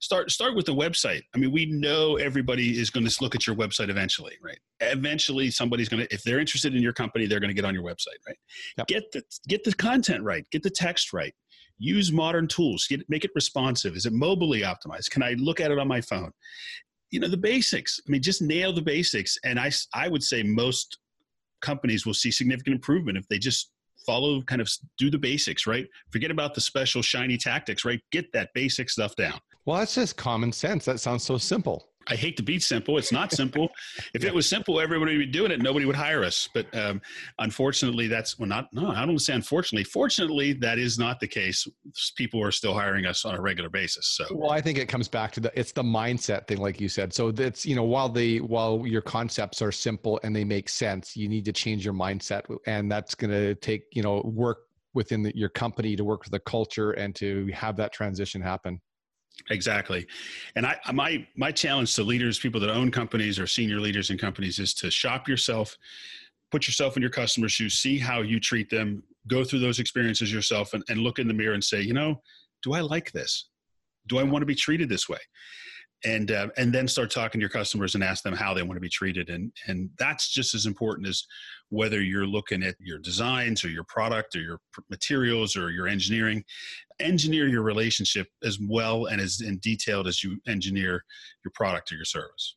[0.00, 1.22] start start with the website.
[1.34, 4.58] I mean, we know everybody is going to look at your website eventually, right?
[4.80, 7.74] Eventually, somebody's going to, if they're interested in your company, they're going to get on
[7.74, 8.38] your website, right?
[8.78, 8.86] Yep.
[8.86, 11.34] Get the get the content right, get the text right,
[11.78, 13.96] use modern tools, get, make it responsive.
[13.96, 15.10] Is it mobilely optimized?
[15.10, 16.32] Can I look at it on my phone?
[17.14, 18.00] You know the basics.
[18.06, 20.98] I mean just nail the basics and i i would say most
[21.62, 23.70] companies will see significant improvement if they just
[24.04, 25.86] follow kind of do the basics right?
[26.10, 28.00] Forget about the special shiny tactics right?
[28.10, 29.38] Get that basic stuff down.
[29.64, 30.84] Well that's just common sense.
[30.86, 32.98] That sounds so simple I hate to be simple.
[32.98, 33.68] It's not simple.
[34.14, 34.28] if yeah.
[34.28, 35.60] it was simple, everybody would be doing it.
[35.60, 36.48] Nobody would hire us.
[36.52, 37.00] But um,
[37.38, 38.72] unfortunately, that's well, not.
[38.72, 39.84] No, I don't say unfortunately.
[39.84, 41.66] Fortunately, that is not the case.
[42.16, 44.08] People are still hiring us on a regular basis.
[44.08, 46.88] So, well, I think it comes back to the it's the mindset thing, like you
[46.88, 47.12] said.
[47.12, 51.16] So that's you know while the while your concepts are simple and they make sense,
[51.16, 54.58] you need to change your mindset, and that's going to take you know work
[54.94, 58.80] within the, your company to work with the culture and to have that transition happen.
[59.50, 60.06] Exactly.
[60.56, 64.18] And I my my challenge to leaders, people that own companies or senior leaders in
[64.18, 65.76] companies is to shop yourself,
[66.50, 70.32] put yourself in your customer's shoes, see how you treat them, go through those experiences
[70.32, 72.22] yourself and, and look in the mirror and say, you know,
[72.62, 73.48] do I like this?
[74.06, 75.18] Do I want to be treated this way?
[76.04, 78.76] And uh, and then start talking to your customers and ask them how they want
[78.76, 81.24] to be treated and and that's just as important as
[81.70, 86.44] whether you're looking at your designs or your product or your materials or your engineering.
[87.00, 91.04] Engineer your relationship as well and as in detailed as you engineer
[91.44, 92.56] your product or your service.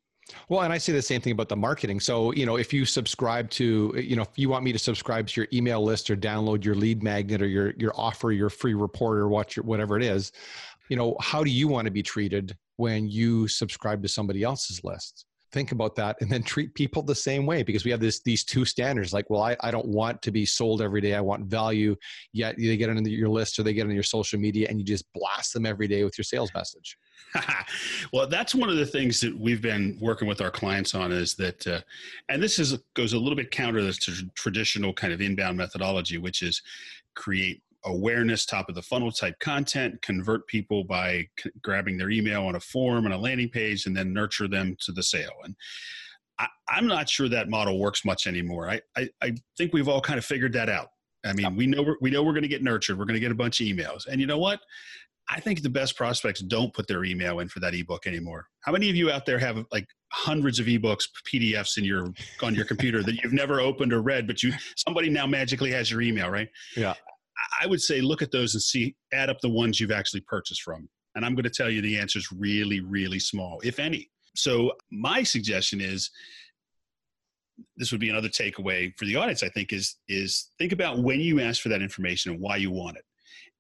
[0.50, 2.00] Well, and I say the same thing about the marketing.
[2.02, 5.28] So, you know, if you subscribe to, you know, if you want me to subscribe
[5.28, 8.74] to your email list or download your lead magnet or your your offer, your free
[8.74, 10.34] report or your, whatever it is,
[10.90, 14.84] you know, how do you want to be treated when you subscribe to somebody else's
[14.84, 15.26] list.
[15.54, 18.44] Think about that and then treat people the same way because we have this these
[18.44, 21.16] two standards like well I, I don't want to be sold every day.
[21.16, 21.96] I want value.
[22.34, 24.86] Yet they get into your list or they get on your social media and you
[24.86, 26.98] just blast them every day with your sales message.
[28.14, 31.34] Well that's one of the things that we've been working with our clients on is
[31.36, 31.82] that uh,
[32.30, 36.42] and this is goes a little bit counter to traditional kind of inbound methodology which
[36.42, 36.62] is
[37.16, 42.46] create awareness, top of the funnel type content, convert people by c- grabbing their email
[42.46, 45.32] on a form and a landing page, and then nurture them to the sale.
[45.44, 45.56] And
[46.40, 48.70] I, am not sure that model works much anymore.
[48.70, 50.90] I, I, I, think we've all kind of figured that out.
[51.26, 52.98] I mean, we know we're, we know we're going to get nurtured.
[52.98, 54.60] We're going to get a bunch of emails, and you know what?
[55.30, 58.48] I think the best prospects don't put their email in for that ebook anymore.
[58.62, 62.56] How many of you out there have like hundreds of ebooks, PDFs in your on
[62.56, 66.02] your computer that you've never opened or read, but you somebody now magically has your
[66.02, 66.48] email, right?
[66.78, 66.94] Yeah.
[67.62, 70.62] I would say look at those and see, add up the ones you've actually purchased
[70.62, 70.90] from.
[71.16, 74.10] And I'm going to tell you the answer is really, really small, if any.
[74.36, 76.12] So my suggestion is
[77.76, 81.20] this would be another takeaway for the audience, I think, is is think about when
[81.20, 83.06] you ask for that information and why you want it.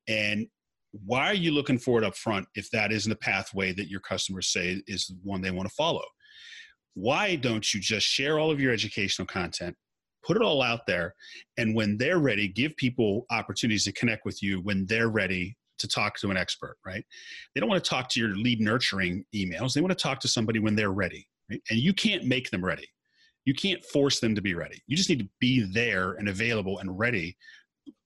[0.07, 0.47] And
[0.91, 3.99] why are you looking for it up front if that isn't a pathway that your
[4.01, 6.03] customers say is the one they want to follow?
[6.93, 9.75] Why don't you just share all of your educational content
[10.25, 11.13] put it all out there.
[11.57, 15.87] And when they're ready give people opportunities to connect with you when they're ready to
[15.87, 17.05] talk to an expert right?
[17.53, 19.73] They don't want to talk to your lead nurturing emails.
[19.73, 21.61] They want to talk to somebody when they're ready right?
[21.69, 22.87] and you can't make them ready.
[23.45, 24.81] You can't force them to be ready.
[24.87, 27.37] You just need to be there and available and ready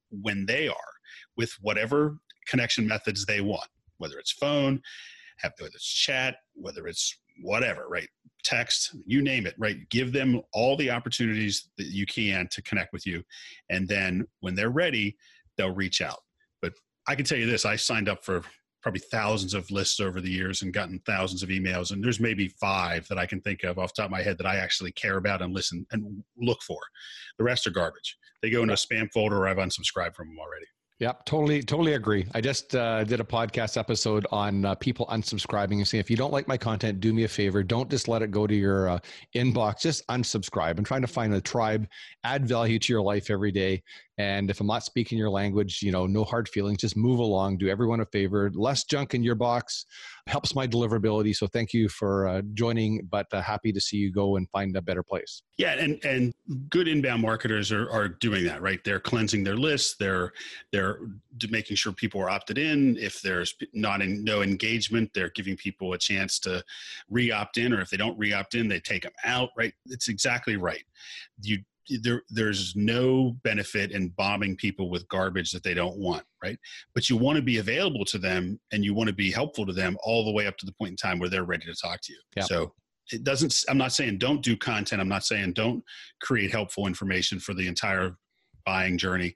[0.10, 0.76] when they are
[1.38, 4.82] with whatever connection methods they want whether it's phone
[5.44, 8.08] whether it's chat whether it's whatever right
[8.44, 9.78] text, you name it, right?
[9.90, 13.24] Give them all the opportunities that you can to connect with you.
[13.70, 15.18] And then when they're ready,
[15.58, 16.20] they'll reach out.
[16.62, 16.74] But
[17.08, 18.44] I can tell you this I signed up for
[18.82, 21.92] probably thousands of lists over the years and gotten thousands of emails.
[21.92, 24.48] And there's maybe five that I can think of off top of my head that
[24.48, 26.80] I actually care about and listen and look for.
[27.38, 28.18] The rest are garbage.
[28.42, 30.66] They go in a spam folder or I've unsubscribed from them already.
[31.02, 32.28] Yep, totally, totally agree.
[32.36, 36.16] I just uh, did a podcast episode on uh, people unsubscribing and saying, if you
[36.16, 37.64] don't like my content, do me a favor.
[37.64, 39.00] Don't just let it go to your uh,
[39.34, 39.82] inbox.
[39.82, 40.78] Just unsubscribe.
[40.78, 41.88] I'm trying to find a tribe,
[42.24, 43.82] add value to your life every day.
[44.22, 47.58] And if I'm not speaking your language, you know, no hard feelings, just move along,
[47.58, 48.52] do everyone a favor.
[48.54, 49.86] Less junk in your box
[50.28, 51.36] helps my deliverability.
[51.36, 54.78] So thank you for uh, joining, but uh, happy to see you go and find
[54.78, 55.42] a better place.
[55.58, 56.34] Yeah, and and
[56.70, 58.80] good inbound marketers are, are doing that, right?
[58.84, 59.96] They're cleansing their lists.
[60.00, 60.34] They're
[60.72, 61.00] they're
[61.50, 62.98] making sure people are opted in.
[62.98, 66.64] If there's not in, no engagement, they're giving people a chance to
[67.10, 69.50] re-opt in, or if they don't re-opt in, they take them out.
[69.58, 69.74] Right?
[69.88, 70.84] It's exactly right.
[71.42, 71.64] You
[72.02, 76.58] there there's no benefit in bombing people with garbage that they don't want right
[76.94, 79.74] but you want to be available to them and you want to be helpful to
[79.74, 82.00] them all the way up to the point in time where they're ready to talk
[82.02, 82.44] to you yeah.
[82.44, 82.72] so
[83.12, 85.84] it doesn't i'm not saying don't do content i'm not saying don't
[86.22, 88.16] create helpful information for the entire
[88.66, 89.36] buying journey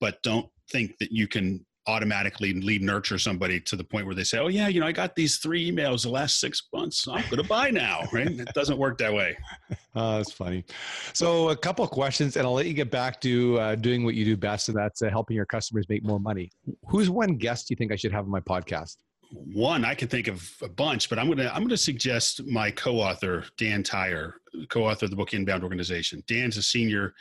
[0.00, 4.24] but don't think that you can automatically lead nurture somebody to the point where they
[4.24, 7.06] say, "Oh yeah, you know, I got these three emails the last six months.
[7.08, 8.28] I'm going to buy now." Right?
[8.28, 9.36] It doesn't work that way.
[9.94, 10.64] Uh, that's funny.
[11.12, 14.14] So, a couple of questions, and I'll let you get back to uh, doing what
[14.14, 16.50] you do best, and that's uh, helping your customers make more money.
[16.88, 18.96] Who's one guest you think I should have on my podcast?
[19.32, 23.44] One, I can think of a bunch, but I'm gonna I'm gonna suggest my co-author
[23.56, 24.34] Dan Tyre,
[24.68, 26.22] co-author of the book Inbound Organization.
[26.26, 27.14] Dan's a senior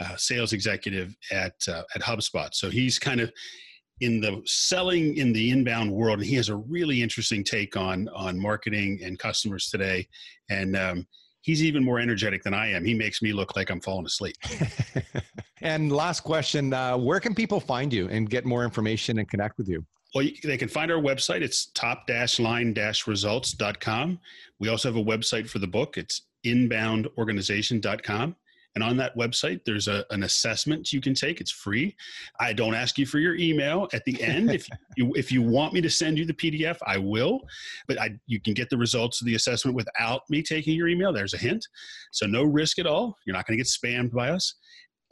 [0.00, 3.32] uh, sales executive at uh, at HubSpot, so he's kind of
[4.02, 8.08] in the selling in the inbound world and he has a really interesting take on
[8.08, 10.06] on marketing and customers today
[10.50, 11.06] and um,
[11.40, 14.36] he's even more energetic than i am he makes me look like i'm falling asleep
[15.62, 19.56] and last question uh, where can people find you and get more information and connect
[19.56, 19.84] with you
[20.14, 21.40] well, they can find our website.
[21.40, 24.20] It's top-line-results.com.
[24.60, 25.96] We also have a website for the book.
[25.96, 28.36] It's inboundorganization.com.
[28.74, 31.40] And on that website, there's a, an assessment you can take.
[31.40, 31.94] It's free.
[32.40, 34.50] I don't ask you for your email at the end.
[34.50, 34.66] if
[34.96, 37.40] you if you want me to send you the PDF, I will.
[37.86, 41.12] But I you can get the results of the assessment without me taking your email.
[41.12, 41.66] There's a hint.
[42.12, 43.16] So no risk at all.
[43.26, 44.54] You're not going to get spammed by us.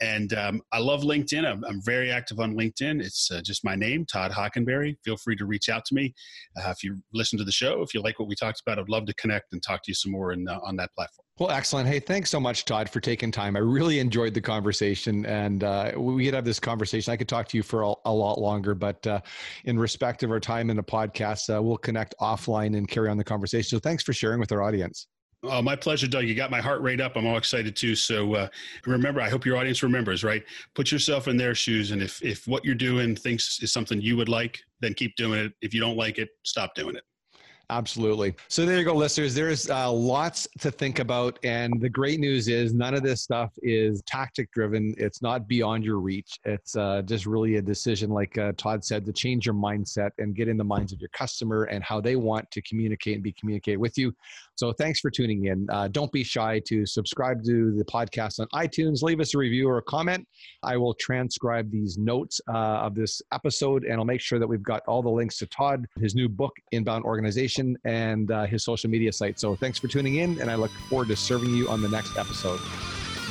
[0.01, 1.45] And um, I love LinkedIn.
[1.45, 3.01] I'm, I'm, very active on LinkedIn.
[3.01, 4.95] It's uh, just my name, Todd Hockenberry.
[5.05, 6.13] Feel free to reach out to me.
[6.57, 8.89] Uh, if you listen to the show, if you like what we talked about, I'd
[8.89, 11.25] love to connect and talk to you some more in, uh, on that platform.
[11.39, 11.87] Well, excellent.
[11.87, 13.55] Hey, thanks so much, Todd, for taking time.
[13.55, 17.11] I really enjoyed the conversation, and uh, we could have this conversation.
[17.11, 19.21] I could talk to you for a, a lot longer, but uh,
[19.65, 23.17] in respect of our time in the podcast, uh, we'll connect offline and carry on
[23.17, 23.69] the conversation.
[23.69, 25.07] So, thanks for sharing with our audience.
[25.43, 26.25] Oh, my pleasure, Doug.
[26.25, 27.15] You got my heart rate up.
[27.15, 27.95] I'm all excited too.
[27.95, 28.47] So uh,
[28.85, 30.43] remember, I hope your audience remembers, right?
[30.75, 34.15] Put yourself in their shoes, and if if what you're doing thinks is something you
[34.17, 35.53] would like, then keep doing it.
[35.61, 37.03] If you don't like it, stop doing it.
[37.71, 38.35] Absolutely.
[38.49, 39.33] So there you go, listeners.
[39.33, 41.39] There's uh, lots to think about.
[41.45, 44.93] And the great news is none of this stuff is tactic driven.
[44.97, 46.37] It's not beyond your reach.
[46.43, 50.35] It's uh, just really a decision, like uh, Todd said, to change your mindset and
[50.35, 53.31] get in the minds of your customer and how they want to communicate and be
[53.31, 54.13] communicated with you.
[54.55, 55.69] So thanks for tuning in.
[55.69, 59.01] Uh, don't be shy to subscribe to the podcast on iTunes.
[59.01, 60.27] Leave us a review or a comment.
[60.61, 64.61] I will transcribe these notes uh, of this episode and I'll make sure that we've
[64.61, 68.89] got all the links to Todd, his new book, Inbound Organization, and uh, his social
[68.89, 69.39] media site.
[69.39, 72.17] So thanks for tuning in and I look forward to serving you on the next
[72.17, 72.59] episode.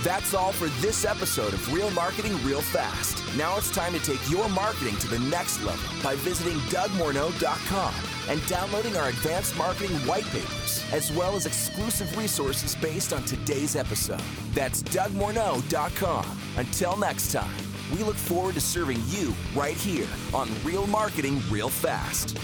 [0.02, 3.22] That's all for this episode of Real Marketing Real Fast.
[3.36, 7.94] Now it's time to take your marketing to the next level by visiting DougMorneau.com
[8.30, 13.76] and downloading our advanced marketing white papers, as well as exclusive resources based on today's
[13.76, 14.22] episode.
[14.54, 16.38] That's DougMorneau.com.
[16.56, 17.54] Until next time,
[17.92, 22.38] we look forward to serving you right here on Real Marketing Real Fast.